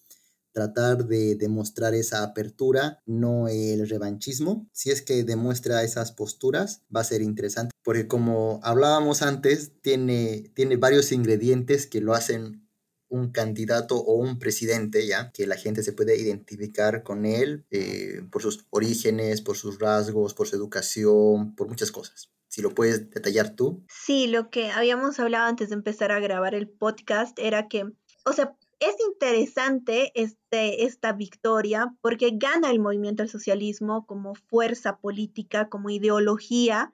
tratar 0.54 1.06
de 1.06 1.34
demostrar 1.34 1.94
esa 1.94 2.22
apertura, 2.22 3.02
no 3.04 3.48
el 3.48 3.86
revanchismo. 3.88 4.68
Si 4.72 4.90
es 4.90 5.02
que 5.02 5.24
demuestra 5.24 5.82
esas 5.82 6.12
posturas, 6.12 6.82
va 6.94 7.00
a 7.00 7.04
ser 7.04 7.20
interesante, 7.20 7.74
porque 7.82 8.06
como 8.06 8.60
hablábamos 8.62 9.22
antes, 9.22 9.72
tiene, 9.82 10.50
tiene 10.54 10.76
varios 10.76 11.12
ingredientes 11.12 11.86
que 11.86 12.00
lo 12.00 12.14
hacen 12.14 12.64
un 13.08 13.30
candidato 13.30 13.96
o 13.96 14.14
un 14.14 14.38
presidente, 14.38 15.06
ya 15.06 15.30
que 15.32 15.46
la 15.46 15.56
gente 15.56 15.82
se 15.82 15.92
puede 15.92 16.16
identificar 16.16 17.02
con 17.02 17.26
él 17.26 17.64
eh, 17.70 18.22
por 18.30 18.42
sus 18.42 18.66
orígenes, 18.70 19.40
por 19.40 19.56
sus 19.56 19.78
rasgos, 19.78 20.34
por 20.34 20.48
su 20.48 20.56
educación, 20.56 21.54
por 21.54 21.68
muchas 21.68 21.92
cosas. 21.92 22.30
Si 22.48 22.62
lo 22.62 22.74
puedes 22.74 23.10
detallar 23.10 23.56
tú. 23.56 23.84
Sí, 23.88 24.28
lo 24.28 24.50
que 24.50 24.70
habíamos 24.70 25.18
hablado 25.18 25.46
antes 25.46 25.70
de 25.70 25.74
empezar 25.74 26.12
a 26.12 26.20
grabar 26.20 26.54
el 26.54 26.68
podcast 26.68 27.36
era 27.38 27.68
que, 27.68 27.84
o 28.24 28.32
sea, 28.32 28.56
es 28.80 28.96
interesante 29.08 30.12
este, 30.14 30.84
esta 30.84 31.12
victoria 31.12 31.94
porque 32.00 32.30
gana 32.34 32.70
el 32.70 32.80
movimiento 32.80 33.22
al 33.22 33.28
socialismo 33.28 34.06
como 34.06 34.34
fuerza 34.34 34.98
política, 34.98 35.68
como 35.68 35.90
ideología, 35.90 36.92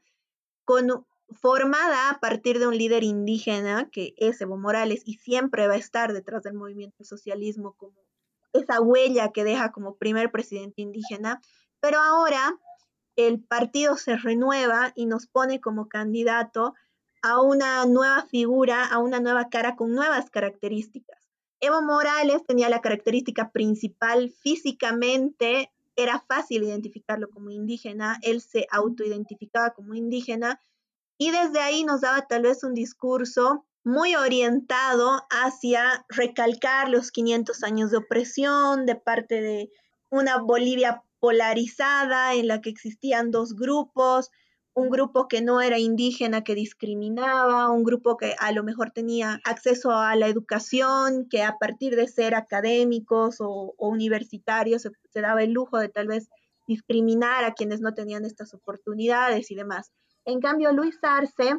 formada 1.33 2.11
a 2.11 2.21
partir 2.21 2.59
de 2.59 2.67
un 2.67 2.77
líder 2.77 3.03
indígena 3.05 3.89
que 3.91 4.15
es 4.17 4.41
Evo 4.41 4.57
Morales 4.57 5.03
y 5.05 5.15
siempre 5.15 5.67
va 5.67 5.75
a 5.75 5.79
estar 5.79 6.13
detrás 6.13 6.43
del 6.43 6.55
movimiento 6.55 6.97
al 7.01 7.07
socialismo 7.07 7.75
como 7.77 7.97
esa 8.53 8.81
huella 8.81 9.31
que 9.33 9.45
deja 9.45 9.73
como 9.73 9.97
primer 9.97 10.31
presidente 10.31 10.83
indígena. 10.83 11.41
Pero 11.81 11.99
ahora 11.99 12.59
el 13.17 13.43
partido 13.43 13.97
se 13.97 14.17
renueva 14.17 14.93
y 14.95 15.07
nos 15.07 15.27
pone 15.27 15.61
como 15.61 15.89
candidato 15.89 16.75
a 17.23 17.41
una 17.41 17.85
nueva 17.87 18.27
figura, 18.27 18.85
a 18.85 18.99
una 18.99 19.21
nueva 19.21 19.49
cara 19.49 19.77
con 19.77 19.93
nuevas 19.93 20.31
características. 20.31 21.20
Evo 21.61 21.83
Morales 21.83 22.47
tenía 22.47 22.69
la 22.69 22.81
característica 22.81 23.51
principal 23.51 24.31
físicamente, 24.31 25.71
era 25.95 26.25
fácil 26.27 26.65
identificarlo 26.65 27.29
como 27.29 27.51
indígena, 27.51 28.19
él 28.23 28.41
se 28.41 28.67
autoidentificaba 28.71 29.75
como 29.75 29.95
indígena 29.95 30.61
y 31.19 31.31
desde 31.31 31.61
ahí 31.61 31.85
nos 31.85 32.01
daba 32.01 32.27
tal 32.27 32.43
vez 32.43 32.65
un 32.65 32.73
discurso 32.73 33.67
muy 33.85 34.15
orientado 34.15 35.23
hacia 35.31 36.07
recalcar 36.09 36.89
los 36.89 37.11
500 37.11 37.63
años 37.63 37.91
de 37.91 37.99
opresión 37.99 38.87
de 38.87 38.97
parte 38.97 39.43
de 39.43 39.71
una 40.09 40.39
Bolivia 40.39 41.03
polarizada 41.19 42.35
en 42.35 42.49
la 42.49 42.63
que 42.63 42.71
existían 42.71 43.31
dos 43.31 43.55
grupos, 43.55 44.31
un 44.75 44.89
grupo 44.89 45.29
que 45.29 45.43
no 45.43 45.61
era 45.61 45.79
indígena, 45.79 46.45
que 46.45 46.55
discriminaba, 46.55 47.71
un 47.71 47.83
grupo 47.83 48.17
que 48.17 48.35
a 48.39 48.53
lo 48.53 48.63
mejor 48.63 48.91
tenía 48.91 49.41
acceso 49.45 49.93
a 49.93 50.15
la 50.17 50.29
educación, 50.29 51.29
que 51.29 51.43
a 51.43 51.59
partir 51.59 51.97
de 51.97 52.07
ser 52.09 52.35
académicos 52.35 53.37
o, 53.41 53.75
universitarios 53.79 54.83
se, 54.83 55.21
daba 55.21 55.43
el 55.43 55.53
lujo 55.53 55.79
de 55.79 55.89
tal 55.89 56.07
vez 56.07 56.29
discriminar 56.67 57.45
a 57.45 57.55
quienes 57.55 57.81
no 57.81 57.95
tenían 57.95 58.25
estas 58.25 58.55
oportunidades 58.55 59.51
y 59.51 59.57
demás. 59.57 59.93
En 60.25 60.41
cambio, 60.41 60.73
Luis 60.73 60.99
Arce 61.03 61.57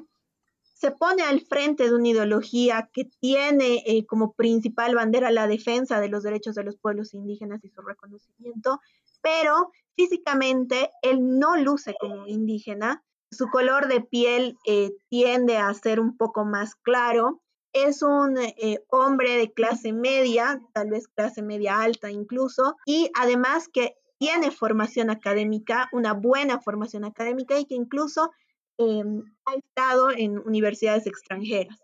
se 0.81 0.91
pone 0.91 1.21
al 1.21 1.41
frente 1.41 1.83
de 1.83 1.93
una 1.93 2.07
ideología 2.07 2.89
que 2.91 3.05
tiene 3.19 3.83
eh, 3.85 4.05
como 4.05 4.33
principal 4.33 4.95
bandera 4.95 5.29
la 5.29 5.47
defensa 5.47 5.99
de 5.99 6.09
los 6.09 6.23
derechos 6.23 6.55
de 6.55 6.63
los 6.63 6.77
pueblos 6.77 7.13
indígenas 7.13 7.63
y 7.63 7.69
su 7.69 7.81
reconocimiento, 7.81 8.79
pero 9.21 9.71
físicamente 9.95 10.91
él 11.01 11.39
no 11.39 11.57
luce 11.57 11.95
como 11.99 12.27
indígena, 12.27 13.03
su 13.31 13.49
color 13.49 13.87
de 13.87 14.01
piel 14.01 14.57
eh, 14.65 14.91
tiende 15.09 15.57
a 15.57 15.73
ser 15.73 15.99
un 15.99 16.17
poco 16.17 16.45
más 16.45 16.75
claro, 16.75 17.41
es 17.73 18.01
un 18.01 18.37
eh, 18.37 18.83
hombre 18.89 19.37
de 19.37 19.53
clase 19.53 19.93
media, 19.93 20.61
tal 20.73 20.89
vez 20.89 21.07
clase 21.07 21.41
media 21.41 21.81
alta 21.81 22.11
incluso, 22.11 22.75
y 22.85 23.09
además 23.15 23.69
que 23.71 23.95
tiene 24.19 24.51
formación 24.51 25.09
académica, 25.09 25.89
una 25.93 26.13
buena 26.13 26.59
formación 26.59 27.05
académica 27.05 27.57
y 27.57 27.65
que 27.65 27.75
incluso 27.75 28.31
em, 28.77 29.23
ha 29.45 29.55
estado 29.55 30.11
en 30.11 30.37
universidades 30.37 31.07
extranjeras. 31.07 31.79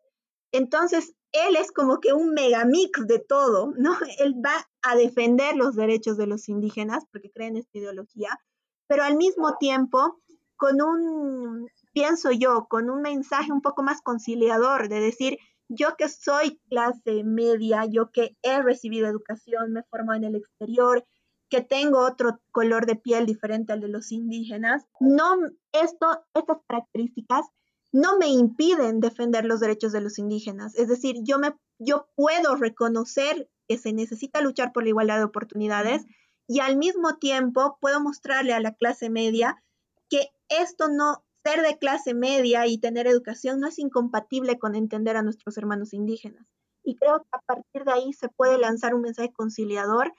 Entonces, 0.52 1.13
él 1.45 1.56
es 1.56 1.71
como 1.71 2.00
que 2.00 2.13
un 2.13 2.34
megamix 2.34 3.06
de 3.06 3.19
todo, 3.19 3.73
¿no? 3.78 3.91
Él 4.19 4.36
va 4.43 4.67
a 4.82 4.95
defender 4.95 5.56
los 5.56 5.76
derechos 5.76 6.17
de 6.17 6.28
los 6.28 6.50
indígenas 6.50 7.04
porque 7.12 7.32
cree 7.32 7.47
en 7.47 7.58
esta 7.58 7.78
ideología, 7.78 8.39
pero 8.88 9.04
al 9.04 9.17
mismo 9.17 9.58
tiempo 9.58 10.21
con 10.56 10.82
un, 10.82 11.67
pienso 11.93 12.32
yo, 12.32 12.67
con 12.67 12.89
un 12.89 13.02
mensaje 13.02 13.52
un 13.52 13.62
poco 13.62 13.84
más 13.84 14.02
conciliador 14.02 14.89
de 14.89 15.00
decir, 15.00 15.38
yo 15.69 15.95
que 15.97 16.10
soy 16.10 16.60
clase 16.69 17.23
media, 17.23 17.86
yo 17.86 18.12
que 18.12 18.36
he 18.41 18.62
recibido 18.62 19.08
educación, 19.08 19.73
me 19.73 19.84
formo 19.84 20.13
en 20.13 20.23
el 20.23 20.36
exterior, 20.36 21.06
que 21.50 21.62
tengo 21.62 22.00
otro 22.00 22.39
color 22.52 22.86
de 22.86 22.95
piel 22.95 23.26
diferente 23.26 23.73
al 23.73 23.82
de 23.82 23.88
los 23.88 24.12
indígenas, 24.12 24.86
no, 25.00 25.36
esto, 25.71 26.08
estas 26.34 26.58
características 26.67 27.45
no 27.91 28.17
me 28.17 28.28
impiden 28.28 29.00
defender 29.00 29.45
los 29.45 29.60
derechos 29.60 29.91
de 29.91 30.02
los 30.02 30.19
indígenas. 30.19 30.76
Es 30.76 30.88
decir, 30.88 31.17
yo, 31.23 31.39
me, 31.39 31.56
yo 31.80 32.08
puedo 32.15 32.56
reconocer 32.56 33.50
que 33.67 33.78
se 33.78 33.93
necesita 33.93 34.41
luchar 34.41 34.71
por 34.71 34.84
la 34.84 34.89
igualdad 34.89 35.17
de 35.17 35.26
oportunidades 35.26 36.06
y 36.47 36.60
al 36.60 36.78
mismo 36.78 37.17
tiempo 37.17 37.78
puedo 37.82 38.00
mostrarle 38.00 38.54
a 38.54 38.60
la 38.60 38.73
clase 38.73 39.10
media 39.10 39.63
que 40.10 40.30
esto 40.50 40.88
no, 40.88 41.26
ser 41.43 41.62
de 41.62 41.78
clase 41.78 42.13
media 42.13 42.67
y 42.67 42.78
tener 42.78 43.08
educación 43.08 43.60
no 43.60 43.67
es 43.67 43.80
incompatible 43.80 44.58
con 44.60 44.76
entender 44.76 45.17
a 45.17 45.21
nuestros 45.21 45.58
hermanos 45.58 45.93
indígenas. 45.93 46.45
Y 46.84 46.95
creo 46.95 47.19
que 47.19 47.30
a 47.32 47.41
partir 47.41 47.84
de 47.84 47.91
ahí 47.91 48.13
se 48.13 48.30
puede 48.30 48.58
lanzar 48.58 48.93
un 48.93 49.02
mensaje 49.02 49.32
conciliador 49.34 50.13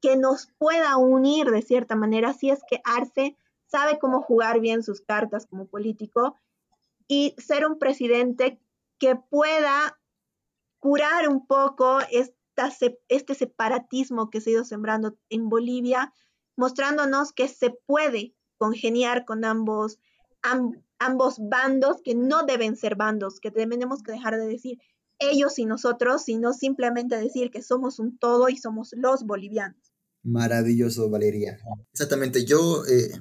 que 0.00 0.16
nos 0.16 0.48
pueda 0.58 0.96
unir 0.96 1.50
de 1.50 1.62
cierta 1.62 1.94
manera 1.94 2.32
si 2.32 2.50
es 2.50 2.60
que 2.68 2.80
Arce 2.84 3.36
sabe 3.66 3.98
cómo 3.98 4.22
jugar 4.22 4.60
bien 4.60 4.82
sus 4.82 5.00
cartas 5.00 5.46
como 5.46 5.66
político 5.66 6.36
y 7.10 7.34
ser 7.38 7.66
un 7.66 7.76
presidente 7.76 8.60
que 9.00 9.16
pueda 9.16 9.98
curar 10.78 11.28
un 11.28 11.44
poco 11.44 11.98
este 12.08 13.34
separatismo 13.34 14.30
que 14.30 14.40
se 14.40 14.50
ha 14.50 14.52
ido 14.52 14.64
sembrando 14.64 15.18
en 15.28 15.48
Bolivia, 15.48 16.14
mostrándonos 16.56 17.32
que 17.32 17.48
se 17.48 17.70
puede 17.84 18.36
congeniar 18.58 19.24
con 19.24 19.44
ambos, 19.44 19.98
ambos 21.00 21.38
bandos, 21.40 22.00
que 22.04 22.14
no 22.14 22.44
deben 22.46 22.76
ser 22.76 22.94
bandos, 22.94 23.40
que 23.40 23.50
tenemos 23.50 24.04
que 24.04 24.12
dejar 24.12 24.36
de 24.36 24.46
decir 24.46 24.78
ellos 25.18 25.58
y 25.58 25.64
nosotros, 25.64 26.22
sino 26.22 26.52
simplemente 26.52 27.16
decir 27.16 27.50
que 27.50 27.60
somos 27.60 27.98
un 27.98 28.18
todo 28.18 28.48
y 28.48 28.56
somos 28.56 28.90
los 28.92 29.24
bolivianos. 29.24 29.92
Maravilloso, 30.22 31.10
Valeria. 31.10 31.58
Exactamente, 31.92 32.44
yo 32.44 32.84
eh, 32.86 33.20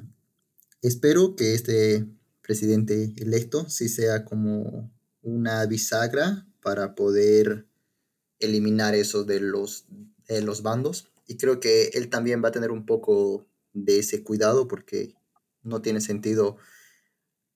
espero 0.84 1.36
que 1.36 1.56
este 1.56 2.19
presidente 2.50 3.14
electo 3.18 3.70
sí 3.70 3.90
sea 3.90 4.26
como 4.26 4.92
una 5.22 5.64
bisagra 5.68 6.48
para 6.64 6.96
poder 6.96 7.68
eliminar 8.40 8.96
eso 8.96 9.24
de 9.24 9.40
los, 9.40 9.86
de 10.28 10.42
los 10.42 10.64
bandos 10.64 11.12
y 11.28 11.38
creo 11.38 11.60
que 11.60 11.92
él 11.94 12.10
también 12.10 12.44
va 12.44 12.48
a 12.48 12.52
tener 12.52 12.72
un 12.72 12.88
poco 12.88 13.46
de 13.74 14.00
ese 14.00 14.24
cuidado 14.24 14.68
porque 14.68 15.14
no 15.62 15.84
tiene 15.84 16.02
sentido 16.02 16.58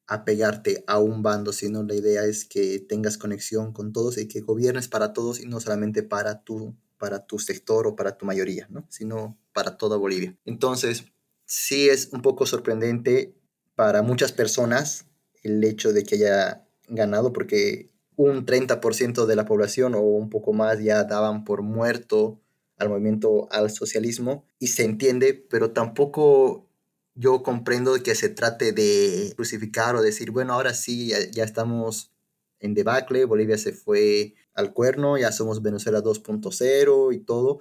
apegarte 0.05 0.83
a 0.85 0.99
un 0.99 1.23
bando, 1.23 1.53
sino 1.53 1.81
la 1.81 1.95
idea 1.95 2.25
es 2.25 2.45
que 2.45 2.77
tengas 2.77 3.17
conexión 3.17 3.73
con 3.73 3.93
todos 3.93 4.19
y 4.19 4.27
que 4.27 4.41
gobiernes 4.41 4.89
para 4.89 5.11
todos 5.11 5.39
y 5.39 5.47
no 5.47 5.59
solamente 5.59 6.03
para 6.03 6.43
tu, 6.43 6.77
para 6.99 7.25
tu 7.25 7.39
sector 7.39 7.87
o 7.87 7.95
para 7.95 8.15
tu 8.15 8.27
mayoría, 8.27 8.67
¿no? 8.69 8.85
sino 8.91 9.39
para 9.53 9.75
toda 9.75 9.97
Bolivia. 9.97 10.37
Entonces, 10.45 11.05
sí 11.45 11.89
es 11.89 12.09
un 12.11 12.21
poco 12.21 12.45
sorprendente 12.45 13.33
para 13.75 14.01
muchas 14.01 14.31
personas 14.31 15.05
el 15.43 15.63
hecho 15.63 15.93
de 15.93 16.03
que 16.03 16.15
haya 16.15 16.65
ganado, 16.87 17.33
porque 17.33 17.89
un 18.15 18.45
30% 18.45 19.25
de 19.25 19.35
la 19.35 19.45
población 19.45 19.95
o 19.95 20.01
un 20.01 20.29
poco 20.29 20.53
más 20.53 20.79
ya 20.79 21.03
daban 21.03 21.43
por 21.43 21.61
muerto 21.61 22.39
al 22.77 22.89
movimiento 22.89 23.47
al 23.51 23.71
socialismo 23.71 24.45
y 24.59 24.67
se 24.67 24.83
entiende, 24.83 25.33
pero 25.33 25.71
tampoco 25.71 26.69
yo 27.15 27.43
comprendo 27.43 27.95
que 28.01 28.15
se 28.15 28.29
trate 28.29 28.71
de 28.71 29.33
crucificar 29.35 29.95
o 29.95 30.01
decir, 30.01 30.31
bueno, 30.31 30.53
ahora 30.53 30.73
sí, 30.73 31.11
ya, 31.31 31.43
estamos 31.43 32.11
en 32.59 32.73
debacle, 32.73 33.25
Bolivia 33.25 33.57
se 33.57 33.73
fue 33.73 34.35
al 34.53 34.73
cuerno, 34.73 35.17
ya 35.17 35.31
somos 35.31 35.61
Venezuela 35.61 36.01
2.0 36.01 37.13
y 37.13 37.19
todo. 37.19 37.59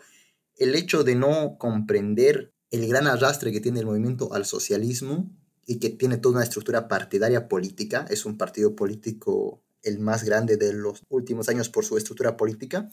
El 0.56 0.74
hecho 0.74 1.04
de 1.04 1.16
no 1.16 1.56
comprender 1.58 2.52
el 2.70 2.88
gran 2.88 3.06
arrastre 3.06 3.52
que 3.52 3.60
tiene 3.60 3.80
el 3.80 3.86
movimiento 3.86 4.32
al 4.32 4.46
socialismo 4.46 5.30
y 5.66 5.78
que 5.78 5.90
tiene 5.90 6.16
toda 6.16 6.36
una 6.36 6.44
estructura 6.44 6.88
partidaria 6.88 7.48
política, 7.48 8.06
es 8.10 8.24
un 8.24 8.36
partido 8.36 8.74
político 8.74 9.62
el 9.82 9.98
más 9.98 10.24
grande 10.24 10.56
de 10.56 10.72
los 10.72 11.02
últimos 11.08 11.48
años 11.48 11.68
por 11.68 11.84
su 11.84 11.96
estructura 11.96 12.36
política, 12.36 12.90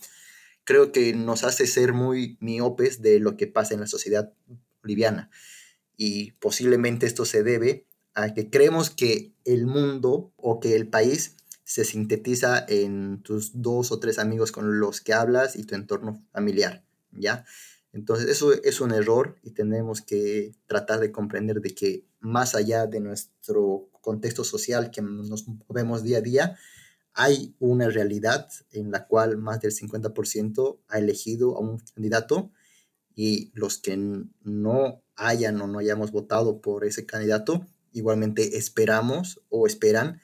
creo 0.63 0.91
que 0.91 1.13
nos 1.13 1.43
hace 1.43 1.67
ser 1.67 1.93
muy 1.93 2.37
miopes 2.41 3.01
de 3.01 3.19
lo 3.19 3.37
que 3.37 3.47
pasa 3.47 3.73
en 3.73 3.79
la 3.81 3.87
sociedad 3.87 4.33
boliviana 4.81 5.29
y 5.97 6.31
posiblemente 6.33 7.05
esto 7.05 7.25
se 7.25 7.43
debe 7.43 7.85
a 8.13 8.33
que 8.33 8.49
creemos 8.49 8.89
que 8.89 9.33
el 9.45 9.67
mundo 9.67 10.31
o 10.37 10.59
que 10.59 10.75
el 10.75 10.87
país 10.87 11.35
se 11.65 11.85
sintetiza 11.85 12.65
en 12.67 13.21
tus 13.21 13.61
dos 13.61 13.91
o 13.91 13.99
tres 13.99 14.17
amigos 14.17 14.51
con 14.51 14.79
los 14.79 15.01
que 15.01 15.13
hablas 15.13 15.55
y 15.55 15.65
tu 15.65 15.75
entorno 15.75 16.23
familiar, 16.31 16.83
¿ya? 17.11 17.45
Entonces 17.91 18.29
eso 18.29 18.53
es 18.53 18.81
un 18.81 18.91
error 18.93 19.37
y 19.43 19.51
tenemos 19.51 20.01
que 20.01 20.51
tratar 20.67 20.99
de 20.99 21.11
comprender 21.11 21.61
de 21.61 21.73
que 21.73 22.05
más 22.19 22.55
allá 22.55 22.85
de 22.85 22.99
nuestro 22.99 23.89
contexto 24.01 24.43
social 24.43 24.91
que 24.91 25.01
nos 25.01 25.47
movemos 25.47 26.03
día 26.03 26.19
a 26.19 26.21
día, 26.21 26.57
hay 27.13 27.55
una 27.59 27.89
realidad 27.89 28.47
en 28.71 28.91
la 28.91 29.07
cual 29.07 29.37
más 29.37 29.61
del 29.61 29.71
50% 29.71 30.79
ha 30.87 30.99
elegido 30.99 31.57
a 31.57 31.59
un 31.59 31.79
candidato 31.79 32.51
y 33.15 33.51
los 33.53 33.77
que 33.77 33.97
no 33.97 35.03
hayan 35.15 35.59
o 35.59 35.67
no 35.67 35.79
hayamos 35.79 36.11
votado 36.11 36.61
por 36.61 36.85
ese 36.85 37.05
candidato, 37.05 37.65
igualmente 37.91 38.57
esperamos 38.57 39.41
o 39.49 39.67
esperan 39.67 40.21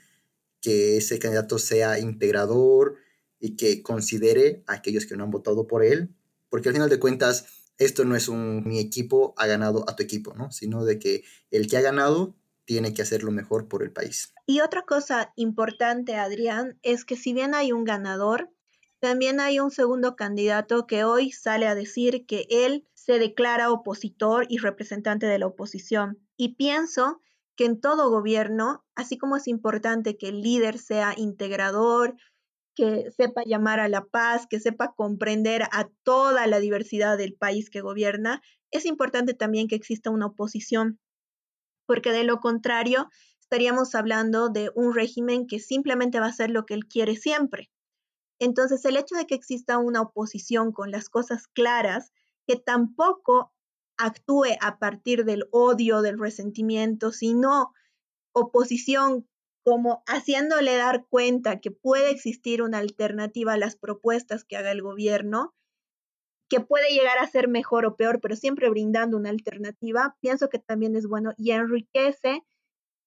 que 0.62 0.98
ese 0.98 1.20
candidato 1.20 1.60
sea 1.60 2.00
integrador 2.00 2.96
y 3.40 3.56
que 3.58 3.84
considere 3.84 4.64
a 4.68 4.74
aquellos 4.74 5.06
que 5.06 5.18
no 5.18 5.26
han 5.26 5.32
votado 5.32 5.68
por 5.68 5.84
él, 5.84 6.16
porque 6.56 6.70
al 6.70 6.76
final 6.76 6.90
de 6.90 7.02
cuentas 7.02 7.48
esto 7.78 8.06
no 8.06 8.16
es 8.16 8.30
un 8.30 8.64
mi 8.64 8.80
equipo 8.80 9.34
ha 9.36 9.46
ganado 9.46 9.84
a 9.90 9.96
tu 9.98 10.04
equipo, 10.04 10.34
¿no? 10.36 10.54
Sino 10.54 10.86
de 10.86 11.00
que 11.00 11.26
el 11.52 11.68
que 11.68 11.76
ha 11.76 11.82
ganado 11.82 12.34
tiene 12.64 12.94
que 12.94 13.02
hacer 13.02 13.24
lo 13.24 13.32
mejor 13.32 13.68
por 13.68 13.84
el 13.84 13.92
país. 13.92 14.34
Y 14.46 14.62
otra 14.62 14.84
cosa 14.84 15.34
importante, 15.36 16.16
Adrián, 16.16 16.80
es 16.82 17.04
que 17.04 17.18
si 17.18 17.34
bien 17.34 17.56
hay 17.56 17.74
un 17.74 17.84
ganador, 17.84 18.54
también 19.02 19.42
hay 19.42 19.60
un 19.60 19.70
segundo 19.70 20.16
candidato 20.16 20.88
que 20.88 21.04
hoy 21.04 21.34
sale 21.34 21.68
a 21.68 21.76
decir 21.76 22.26
que 22.26 22.48
él 22.50 22.88
se 22.94 23.20
declara 23.20 23.70
opositor 23.70 24.46
y 24.48 24.60
representante 24.60 25.26
de 25.26 25.40
la 25.40 25.48
oposición. 25.48 26.26
Y 26.38 26.56
pienso 26.56 27.20
que 27.58 27.66
en 27.66 27.82
todo 27.82 28.10
gobierno, 28.10 28.86
así 28.96 29.18
como 29.18 29.36
es 29.36 29.50
importante 29.50 30.16
que 30.18 30.30
el 30.30 30.42
líder 30.42 30.80
sea 30.80 31.16
integrador, 31.18 32.16
que 32.76 33.10
sepa 33.12 33.44
llamar 33.46 33.80
a 33.80 33.88
la 33.88 34.04
paz, 34.06 34.48
que 34.50 34.60
sepa 34.60 34.94
comprender 34.94 35.64
a 35.72 35.90
toda 36.04 36.46
la 36.48 36.60
diversidad 36.60 37.18
del 37.18 37.34
país 37.34 37.70
que 37.70 37.82
gobierna, 37.82 38.42
es 38.72 38.86
importante 38.86 39.34
también 39.34 39.68
que 39.68 39.76
exista 39.76 40.10
una 40.10 40.28
oposición, 40.28 41.00
porque 41.88 42.12
de 42.12 42.24
lo 42.24 42.40
contrario 42.40 43.10
estaríamos 43.40 43.96
hablando 43.96 44.50
de 44.50 44.72
un 44.76 44.94
régimen 44.94 45.48
que 45.48 45.60
simplemente 45.60 46.20
va 46.20 46.26
a 46.26 46.30
hacer 46.30 46.50
lo 46.50 46.66
que 46.66 46.74
él 46.74 46.88
quiere 46.88 47.16
siempre. 47.16 47.70
Entonces, 48.40 48.84
el 48.86 48.98
hecho 48.98 49.16
de 49.16 49.26
que 49.26 49.36
exista 49.36 49.78
una 49.78 50.02
oposición 50.02 50.74
con 50.74 50.92
las 50.92 51.10
cosas 51.10 51.48
claras, 51.48 52.12
que 52.48 52.58
tampoco 52.58 53.54
actúe 53.98 54.58
a 54.60 54.78
partir 54.78 55.24
del 55.26 55.48
odio, 55.52 56.02
del 56.02 56.20
resentimiento, 56.20 57.12
sino 57.12 57.72
oposición 58.34 59.28
como 59.66 60.04
haciéndole 60.06 60.76
dar 60.78 61.08
cuenta 61.10 61.60
que 61.60 61.72
puede 61.72 62.12
existir 62.12 62.62
una 62.62 62.78
alternativa 62.78 63.54
a 63.54 63.58
las 63.58 63.76
propuestas 63.76 64.44
que 64.44 64.58
haga 64.58 64.72
el 64.72 64.84
gobierno, 64.84 65.56
que 66.48 66.60
puede 66.60 66.94
llegar 66.94 67.18
a 67.18 67.28
ser 67.28 67.48
mejor 67.48 67.88
o 67.88 67.96
peor, 67.96 68.22
pero 68.22 68.36
siempre 68.36 68.70
brindando 68.70 69.18
una 69.18 69.32
alternativa, 69.32 70.16
pienso 70.22 70.50
que 70.50 70.60
también 70.60 70.96
es 70.96 71.08
bueno 71.08 71.34
y 71.36 71.50
enriquece 71.50 72.44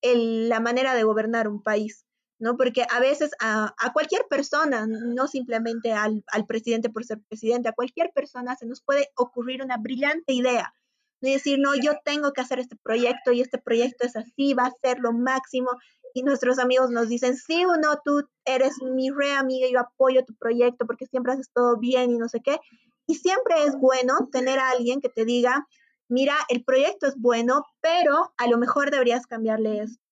la 0.03 0.59
manera 0.59 0.95
de 0.95 1.05
gobernar 1.05 1.47
un 1.47 1.63
país. 1.63 2.05
¿no? 2.41 2.57
Porque 2.57 2.85
a 2.91 2.99
veces 2.99 3.31
a, 3.41 3.73
cualquier 3.93 4.27
persona, 4.29 4.87
no 4.89 5.29
simplemente 5.29 5.93
al, 5.93 6.25
presidente 6.49 6.91
por 6.91 7.05
ser 7.05 7.21
presidente, 7.29 7.69
a 7.69 7.73
cualquier 7.73 8.11
persona 8.13 8.57
se 8.57 8.67
nos 8.67 8.83
puede 8.83 9.11
ocurrir 9.15 9.63
una 9.63 9.77
brillante 9.77 10.33
idea. 10.33 10.75
De 11.21 11.31
decir, 11.31 11.59
no, 11.59 11.75
yo 11.75 11.93
tengo 12.05 12.33
que 12.33 12.41
hacer 12.41 12.59
este 12.61 12.77
proyecto 12.77 13.33
y 13.33 13.41
este 13.41 13.59
proyecto 13.59 14.07
es 14.07 14.17
así, 14.17 14.55
va 14.55 14.67
a 14.67 14.75
ser 14.83 14.99
lo 15.01 15.13
máximo. 15.13 15.71
Y 16.15 16.23
nuestros 16.23 16.59
amigos 16.59 16.91
nos 16.91 17.09
dicen, 17.09 17.37
sí 17.37 17.65
o 17.65 17.77
no, 17.77 18.01
tú 18.05 18.29
eres 18.45 18.75
mi 18.83 19.11
re 19.11 19.33
amiga, 19.33 19.69
yo 19.71 19.81
apoyo 19.81 20.25
tu 20.25 20.35
proyecto 20.37 20.87
porque 20.87 21.07
siempre 21.07 21.33
haces 21.33 21.51
todo 21.53 21.79
bien 21.79 22.11
y 22.11 22.19
no 22.19 22.29
sé 22.29 22.41
qué. 22.43 22.59
Y 23.07 23.17
siempre 23.17 23.65
es 23.65 23.77
bueno 23.79 24.29
tener 24.31 24.59
a 24.59 24.71
alguien 24.71 25.01
que 25.01 25.09
te 25.09 25.25
diga, 25.25 25.67
mira, 26.09 26.37
el 26.49 26.65
proyecto 26.65 27.07
es 27.07 27.17
bueno, 27.17 27.65
pero 27.81 28.33
a 28.37 28.47
lo 28.49 28.59
mejor 28.59 28.91
deberías 28.91 29.27
cambiarle 29.27 29.83
esto 29.83 30.09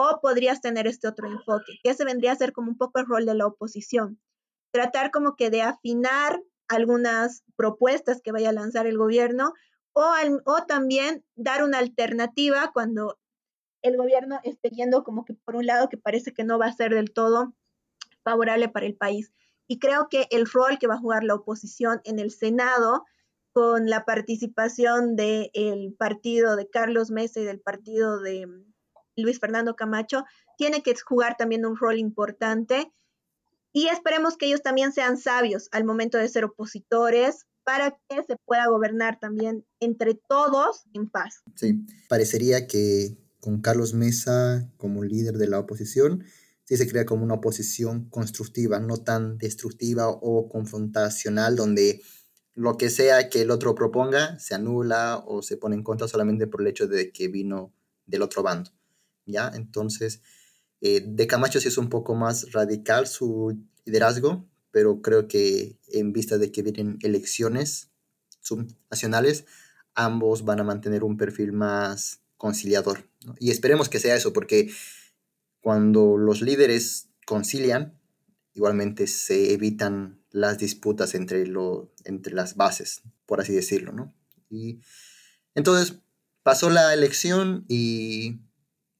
o 0.00 0.20
podrías 0.22 0.60
tener 0.60 0.86
este 0.86 1.08
otro 1.08 1.26
enfoque, 1.26 1.72
que 1.82 1.90
ese 1.90 2.04
vendría 2.04 2.30
a 2.30 2.36
ser 2.36 2.52
como 2.52 2.70
un 2.70 2.78
poco 2.78 3.00
el 3.00 3.06
rol 3.06 3.26
de 3.26 3.34
la 3.34 3.46
oposición. 3.46 4.20
Tratar 4.70 5.10
como 5.10 5.34
que 5.34 5.50
de 5.50 5.62
afinar 5.62 6.40
algunas 6.68 7.42
propuestas 7.56 8.20
que 8.22 8.30
vaya 8.30 8.50
a 8.50 8.52
lanzar 8.52 8.86
el 8.86 8.96
gobierno 8.96 9.54
o, 10.44 10.64
también 10.66 11.24
dar 11.34 11.64
una 11.64 11.78
alternativa 11.78 12.70
cuando 12.72 13.18
el 13.82 13.96
gobierno 13.96 14.40
esté 14.44 14.70
yendo 14.70 15.02
como 15.02 15.24
que 15.24 15.34
por 15.34 15.56
un 15.56 15.66
lado 15.66 15.88
que 15.88 15.96
parece 15.96 16.32
que 16.32 16.44
no 16.44 16.58
va 16.58 16.66
a 16.66 16.72
ser 16.72 16.94
del 16.94 17.12
todo 17.12 17.54
favorable 18.22 18.68
para 18.68 18.86
el 18.86 18.94
país. 18.94 19.32
Y 19.66 19.78
creo 19.78 20.08
que 20.08 20.26
el 20.30 20.46
rol 20.46 20.78
que 20.78 20.86
va 20.86 20.94
a 20.94 21.00
jugar 21.00 21.24
la 21.24 21.34
oposición 21.34 22.00
en 22.04 22.18
el 22.18 22.30
Senado, 22.30 23.04
con 23.52 23.90
la 23.90 24.04
participación 24.04 25.16
del 25.16 25.94
partido 25.98 26.54
de 26.54 26.68
Carlos 26.70 27.10
Mesa 27.10 27.40
y 27.40 27.44
del 27.44 27.60
partido 27.60 28.20
de 28.20 28.46
Luis 29.16 29.40
Fernando 29.40 29.74
Camacho, 29.74 30.24
tiene 30.56 30.82
que 30.82 30.94
jugar 30.96 31.36
también 31.36 31.66
un 31.66 31.76
rol 31.76 31.98
importante 31.98 32.92
y 33.72 33.88
esperemos 33.88 34.36
que 34.36 34.46
ellos 34.46 34.62
también 34.62 34.92
sean 34.92 35.16
sabios 35.16 35.68
al 35.72 35.84
momento 35.84 36.18
de 36.18 36.28
ser 36.28 36.44
opositores 36.44 37.47
para 37.68 37.90
que 38.08 38.24
se 38.26 38.36
pueda 38.46 38.66
gobernar 38.68 39.20
también 39.20 39.62
entre 39.78 40.14
todos 40.14 40.86
en 40.94 41.10
paz. 41.10 41.42
Sí, 41.54 41.84
parecería 42.08 42.66
que 42.66 43.18
con 43.40 43.60
Carlos 43.60 43.92
Mesa 43.92 44.72
como 44.78 45.04
líder 45.04 45.34
de 45.34 45.48
la 45.48 45.58
oposición, 45.58 46.24
sí 46.64 46.78
se 46.78 46.88
crea 46.88 47.04
como 47.04 47.24
una 47.24 47.34
oposición 47.34 48.08
constructiva, 48.08 48.80
no 48.80 48.96
tan 48.96 49.36
destructiva 49.36 50.08
o 50.08 50.48
confrontacional, 50.48 51.56
donde 51.56 52.00
lo 52.54 52.78
que 52.78 52.88
sea 52.88 53.28
que 53.28 53.42
el 53.42 53.50
otro 53.50 53.74
proponga 53.74 54.38
se 54.38 54.54
anula 54.54 55.22
o 55.26 55.42
se 55.42 55.58
pone 55.58 55.76
en 55.76 55.82
contra 55.82 56.08
solamente 56.08 56.46
por 56.46 56.62
el 56.62 56.68
hecho 56.68 56.86
de 56.86 57.12
que 57.12 57.28
vino 57.28 57.74
del 58.06 58.22
otro 58.22 58.42
bando. 58.42 58.70
¿ya? 59.26 59.52
Entonces, 59.54 60.22
eh, 60.80 61.04
de 61.06 61.26
Camacho 61.26 61.60
sí 61.60 61.68
es 61.68 61.76
un 61.76 61.90
poco 61.90 62.14
más 62.14 62.50
radical 62.50 63.06
su 63.06 63.62
liderazgo, 63.84 64.48
pero 64.70 65.02
creo 65.02 65.28
que 65.28 65.78
en 65.88 66.12
vista 66.12 66.38
de 66.38 66.52
que 66.52 66.62
vienen 66.62 66.98
elecciones 67.02 67.90
subnacionales, 68.40 69.44
ambos 69.94 70.44
van 70.44 70.60
a 70.60 70.64
mantener 70.64 71.04
un 71.04 71.16
perfil 71.16 71.52
más 71.52 72.20
conciliador. 72.36 73.08
Y 73.38 73.50
esperemos 73.50 73.88
que 73.88 73.98
sea 73.98 74.16
eso, 74.16 74.32
porque 74.32 74.70
cuando 75.60 76.16
los 76.16 76.40
líderes 76.40 77.08
concilian, 77.26 77.98
igualmente 78.54 79.06
se 79.06 79.52
evitan 79.52 80.22
las 80.30 80.58
disputas 80.58 81.14
entre, 81.14 81.44
entre 82.04 82.34
las 82.34 82.56
bases, 82.56 83.02
por 83.26 83.40
así 83.40 83.52
decirlo, 83.52 83.92
¿no? 83.92 84.14
Y 84.50 84.80
entonces 85.54 85.98
pasó 86.42 86.70
la 86.70 86.94
elección 86.94 87.64
y 87.68 88.40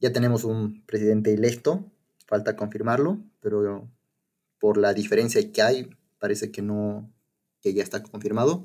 ya 0.00 0.12
tenemos 0.12 0.44
un 0.44 0.84
presidente 0.84 1.32
electo, 1.32 1.90
falta 2.26 2.56
confirmarlo, 2.56 3.18
pero 3.40 3.88
por 4.58 4.78
la 4.78 4.94
diferencia 4.94 5.52
que 5.52 5.62
hay, 5.62 5.90
parece 6.18 6.50
que 6.50 6.62
no, 6.62 7.12
que 7.60 7.74
ya 7.74 7.82
está 7.82 8.02
confirmado. 8.02 8.64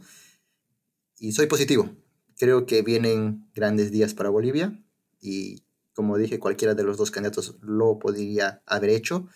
y 1.20 1.32
soy 1.32 1.48
positivo. 1.48 1.90
Creo 2.38 2.66
que 2.66 2.82
vienen 2.82 3.48
grandes 3.54 3.92
días 3.92 4.14
para 4.14 4.30
Bolivia 4.30 4.84
y 5.22 5.64
como 5.94 6.18
dije, 6.18 6.40
cualquiera 6.40 6.74
de 6.74 6.84
los 6.84 6.98
dos 6.98 7.12
candidatos 7.12 7.58
lo 7.62 8.00
podría 8.00 8.62
haber 8.66 8.90
hecho. 8.90 9.28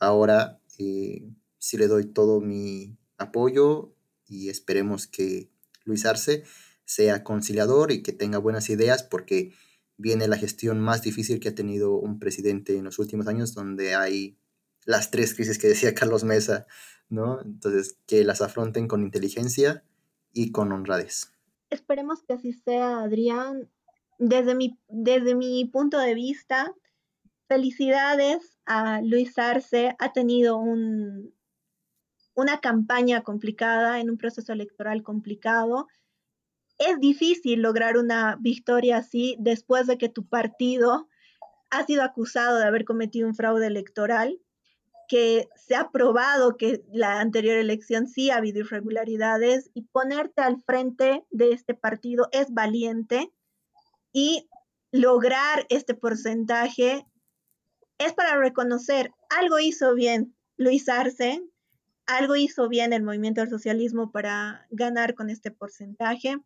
Ahora 0.00 0.60
eh, 0.78 1.30
sí 1.58 1.76
le 1.76 1.86
doy 1.86 2.06
todo 2.06 2.40
mi 2.40 2.96
apoyo 3.18 3.94
y 4.26 4.48
esperemos 4.48 5.06
que 5.06 5.50
Luis 5.84 6.06
Arce 6.06 6.44
sea 6.84 7.22
conciliador 7.24 7.92
y 7.92 8.02
que 8.02 8.12
tenga 8.12 8.38
buenas 8.38 8.70
ideas 8.70 9.02
porque 9.02 9.52
viene 9.98 10.28
la 10.28 10.38
gestión 10.38 10.80
más 10.80 11.02
difícil 11.02 11.40
que 11.40 11.50
ha 11.50 11.54
tenido 11.54 11.92
un 11.94 12.18
presidente 12.18 12.76
en 12.76 12.84
los 12.84 12.98
últimos 12.98 13.26
años, 13.26 13.54
donde 13.54 13.94
hay 13.94 14.38
las 14.84 15.10
tres 15.10 15.34
crisis 15.34 15.58
que 15.58 15.68
decía 15.68 15.94
Carlos 15.94 16.24
Mesa, 16.24 16.66
¿no? 17.08 17.40
Entonces, 17.42 17.98
que 18.06 18.24
las 18.24 18.40
afronten 18.40 18.88
con 18.88 19.02
inteligencia 19.02 19.84
y 20.32 20.52
con 20.52 20.72
honradez. 20.72 21.32
Esperemos 21.70 22.22
que 22.22 22.34
así 22.34 22.52
sea, 22.52 23.00
Adrián. 23.00 23.70
Desde 24.18 24.54
mi, 24.54 24.78
desde 24.88 25.34
mi 25.34 25.64
punto 25.66 25.98
de 25.98 26.14
vista, 26.14 26.74
felicidades 27.46 28.58
a 28.64 29.00
Luis 29.02 29.38
Arce. 29.38 29.94
Ha 29.98 30.12
tenido 30.12 30.56
un, 30.56 31.32
una 32.34 32.60
campaña 32.60 33.22
complicada, 33.22 34.00
en 34.00 34.10
un 34.10 34.18
proceso 34.18 34.52
electoral 34.52 35.02
complicado. 35.02 35.88
Es 36.78 37.00
difícil 37.00 37.62
lograr 37.62 37.96
una 37.96 38.36
victoria 38.40 38.98
así 38.98 39.36
después 39.40 39.86
de 39.86 39.98
que 39.98 40.08
tu 40.08 40.26
partido 40.26 41.08
ha 41.70 41.84
sido 41.84 42.02
acusado 42.02 42.58
de 42.58 42.64
haber 42.64 42.84
cometido 42.84 43.26
un 43.26 43.34
fraude 43.34 43.66
electoral 43.66 44.40
que 45.08 45.48
se 45.56 45.74
ha 45.74 45.90
probado 45.90 46.56
que 46.56 46.84
la 46.92 47.20
anterior 47.20 47.56
elección 47.56 48.06
sí 48.06 48.30
ha 48.30 48.36
habido 48.36 48.60
irregularidades 48.60 49.70
y 49.74 49.82
ponerte 49.82 50.42
al 50.42 50.62
frente 50.62 51.24
de 51.30 51.52
este 51.52 51.74
partido 51.74 52.28
es 52.30 52.52
valiente 52.52 53.32
y 54.12 54.48
lograr 54.92 55.66
este 55.70 55.94
porcentaje 55.94 57.06
es 57.98 58.12
para 58.12 58.38
reconocer 58.38 59.10
algo 59.30 59.58
hizo 59.58 59.94
bien 59.94 60.36
Luis 60.56 60.88
Arce, 60.88 61.42
algo 62.06 62.36
hizo 62.36 62.68
bien 62.68 62.92
el 62.92 63.02
movimiento 63.02 63.40
del 63.40 63.50
socialismo 63.50 64.12
para 64.12 64.66
ganar 64.70 65.14
con 65.14 65.30
este 65.30 65.50
porcentaje. 65.50 66.36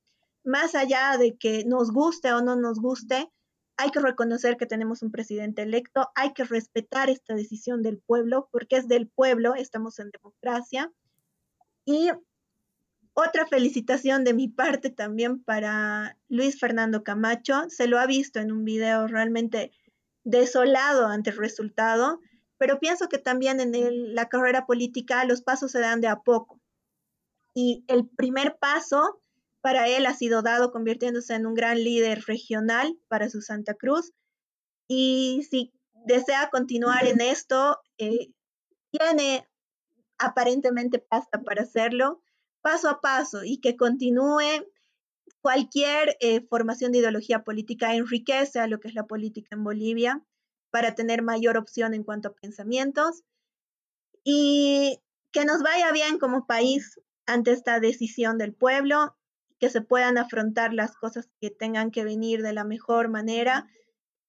Más 0.45 0.75
allá 0.75 1.17
de 1.19 1.37
que 1.37 1.65
nos 1.65 1.93
guste 1.93 2.33
o 2.33 2.43
no 2.43 2.57
nos 2.57 2.81
guste, 2.81 3.31
hay 3.77 3.91
que 3.91 4.01
reconocer 4.01 4.57
que 4.57 4.67
tenemos 4.67 5.03
un 5.03 5.11
presidente 5.11 5.63
electo, 5.63 6.11
hay 6.15 6.33
que 6.33 6.45
respetar 6.45 7.11
esta 7.11 7.35
decisión 7.35 7.83
del 7.83 7.99
pueblo, 7.99 8.49
porque 8.53 8.77
es 8.77 8.89
del 8.89 9.09
pueblo, 9.09 9.55
estamos 9.55 9.99
en 9.99 10.11
democracia. 10.11 10.93
Y 11.85 12.11
otra 13.15 13.47
felicitación 13.47 14.25
de 14.25 14.35
mi 14.35 14.49
parte 14.49 14.91
también 14.91 15.43
para 15.43 16.17
Luis 16.29 16.59
Fernando 16.59 17.03
Camacho, 17.03 17.69
se 17.69 17.87
lo 17.87 17.99
ha 17.99 18.07
visto 18.07 18.41
en 18.41 18.53
un 18.53 18.65
video 18.65 19.07
realmente 19.07 19.73
desolado 20.25 21.07
ante 21.07 21.31
el 21.31 21.37
resultado, 21.37 22.21
pero 22.59 22.79
pienso 22.79 23.09
que 23.09 23.19
también 23.19 23.61
en 23.61 24.15
la 24.15 24.29
carrera 24.29 24.67
política 24.67 25.25
los 25.25 25.43
pasos 25.43 25.73
se 25.73 25.81
dan 25.81 26.01
de 26.01 26.09
a 26.09 26.21
poco. 26.21 26.61
Y 27.55 27.85
el 27.89 28.09
primer 28.09 28.57
paso 28.59 29.21
para 29.63 29.89
él 29.89 30.05
ha 30.07 30.15
sido 30.15 30.43
dado 30.43 30.73
convirtiéndose 30.73 31.35
en 31.35 31.47
un 31.47 31.55
gran 31.55 31.83
líder 31.83 32.25
regional 32.27 32.99
para 33.09 33.31
su 33.31 33.41
Santa 33.41 33.75
Cruz. 33.75 34.13
Y 34.89 35.47
si 35.49 35.73
desea 36.05 36.51
continuar 36.51 37.07
en 37.07 37.21
esto, 37.21 37.79
eh, 37.97 38.33
tiene 38.91 39.49
aparentemente 40.19 40.99
pasta 40.99 41.43
para 41.43 41.63
hacerlo 41.63 42.23
paso 42.61 42.89
a 42.89 43.01
paso 43.01 43.45
y 43.45 43.61
que 43.61 43.77
continúe 43.77 44.67
cualquier 45.41 46.17
eh, 46.21 46.47
formación 46.49 46.93
de 46.93 46.99
ideología 46.99 47.43
política 47.43 47.95
enriquece 47.95 48.61
a 48.61 48.69
lo 48.69 48.79
que 48.79 48.89
es 48.89 48.95
la 48.95 49.07
política 49.07 49.57
en 49.57 49.65
Bolivia 49.65 50.23
para 50.71 50.95
tener 50.95 51.23
mayor 51.23 51.57
opción 51.57 51.95
en 51.95 52.05
cuanto 52.05 52.29
a 52.29 52.35
pensamientos 52.35 53.25
y 54.25 55.01
que 55.33 55.45
nos 55.45 55.63
vaya 55.63 55.91
bien 55.93 56.19
como 56.19 56.47
país 56.47 57.01
ante 57.27 57.51
esta 57.51 57.81
decisión 57.81 58.39
del 58.39 58.55
pueblo 58.55 59.17
que 59.63 59.71
se 59.71 59.81
puedan 59.81 60.19
afrontar 60.19 60.75
las 60.75 60.97
cosas 60.97 61.31
que 61.41 61.49
tengan 61.49 61.93
que 61.93 62.03
venir 62.03 62.43
de 62.43 62.53
la 62.53 62.65
mejor 62.65 63.09
manera. 63.09 63.69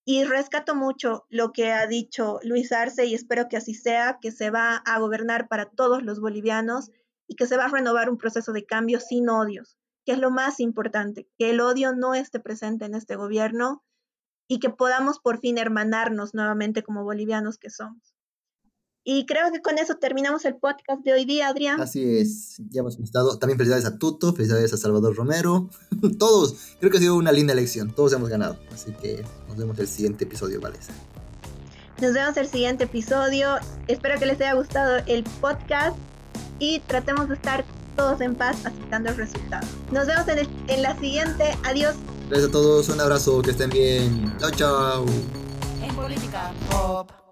Y 0.06 0.26
rescato 0.26 0.76
mucho 0.76 1.26
lo 1.28 1.52
que 1.52 1.72
ha 1.72 1.88
dicho 1.88 2.39
Luis 2.43 2.72
Arce 2.72 3.08
y 3.08 3.15
espero 3.15 3.50
que 3.50 3.58
así 3.58 3.74
sea, 3.74 4.19
que 4.22 4.32
se 4.32 4.52
va 4.52 4.76
a 4.76 5.00
gobernar 5.00 5.48
para 5.48 5.65
todos 5.72 6.04
los 6.04 6.19
bolivianos 6.19 6.91
y 7.26 7.36
que 7.36 7.48
se 7.48 7.58
va 7.58 7.65
a 7.65 7.69
renovar 7.69 8.12
un 8.12 8.19
proceso 8.19 8.54
de 8.54 8.67
cambio 8.67 9.00
sin 9.00 9.28
odios, 9.28 9.80
que 10.06 10.12
es 10.12 10.19
lo 10.19 10.30
más 10.30 10.60
importante, 10.60 11.28
que 11.39 11.50
el 11.50 11.62
odio 11.62 11.96
no 11.96 12.13
esté 12.13 12.39
presente 12.39 12.86
en 12.86 12.93
este 12.93 13.15
gobierno 13.15 13.84
y 14.48 14.60
que 14.60 14.69
podamos 14.69 15.17
por 15.17 15.39
fin 15.39 15.58
hermanarnos 15.58 16.36
nuevamente 16.36 16.84
como 16.84 17.04
bolivianos 17.06 17.58
que 17.58 17.72
somos. 17.72 18.13
Y 19.06 19.26
creo 19.26 19.52
que 19.52 19.62
con 19.62 19.78
eso 19.78 19.96
terminamos 19.96 20.46
el 20.46 20.56
podcast 20.56 21.04
de 21.04 21.12
hoy 21.12 21.26
día, 21.26 21.50
Adrián. 21.50 21.82
Así 21.82 22.20
es, 22.20 22.62
ya 22.70 22.80
hemos 22.80 22.98
estado. 22.98 23.38
También 23.38 23.58
felicidades 23.58 23.86
a 23.86 23.98
Tuto, 23.98 24.34
felicidades 24.34 24.72
a 24.74 24.78
Salvador 24.78 25.16
Romero. 25.16 25.70
Todos, 26.20 26.56
creo 26.80 26.89
que 26.89 26.98
ha 26.98 27.02
sido 27.02 27.16
una 27.16 27.34
linda 27.34 27.52
elección. 27.52 27.94
Todos 27.94 28.13
hemos 28.13 28.30
ganado. 28.30 28.58
Así 28.72 28.94
que 28.94 29.24
nos 29.50 29.58
vemos 29.58 29.78
el 29.80 29.88
siguiente 29.88 30.24
episodio, 30.24 30.62
Valesa. 30.62 30.94
Nos 32.02 32.13
vemos 32.13 32.38
el 32.38 32.48
siguiente 32.48 32.86
episodio. 32.86 33.58
Espero 33.88 34.18
que 34.20 34.26
les 34.26 34.39
haya 34.39 34.54
gustado 34.54 34.98
el 35.06 35.24
podcast 35.42 35.98
y 36.60 36.80
tratemos 36.80 37.28
de 37.28 37.36
estar 37.36 37.66
todos 37.98 38.22
en 38.22 38.36
paz 38.36 38.66
aceptando 38.66 39.10
el 39.10 39.18
resultado. 39.18 39.68
Nos 39.92 40.08
vemos 40.08 40.28
en, 40.30 40.48
en 40.68 40.82
la 40.82 40.98
siguiente. 40.98 41.58
Adiós. 41.63 41.96
Gracias 42.30 42.50
a 42.50 42.52
todos, 42.52 42.88
un 42.88 43.02
abrazo, 43.02 43.42
que 43.42 43.52
estén 43.52 43.70
bien. 43.70 44.34
Chao, 44.39 44.52
chao. 44.52 45.06
En 45.82 45.94
política 45.94 46.54
pop. 46.72 47.23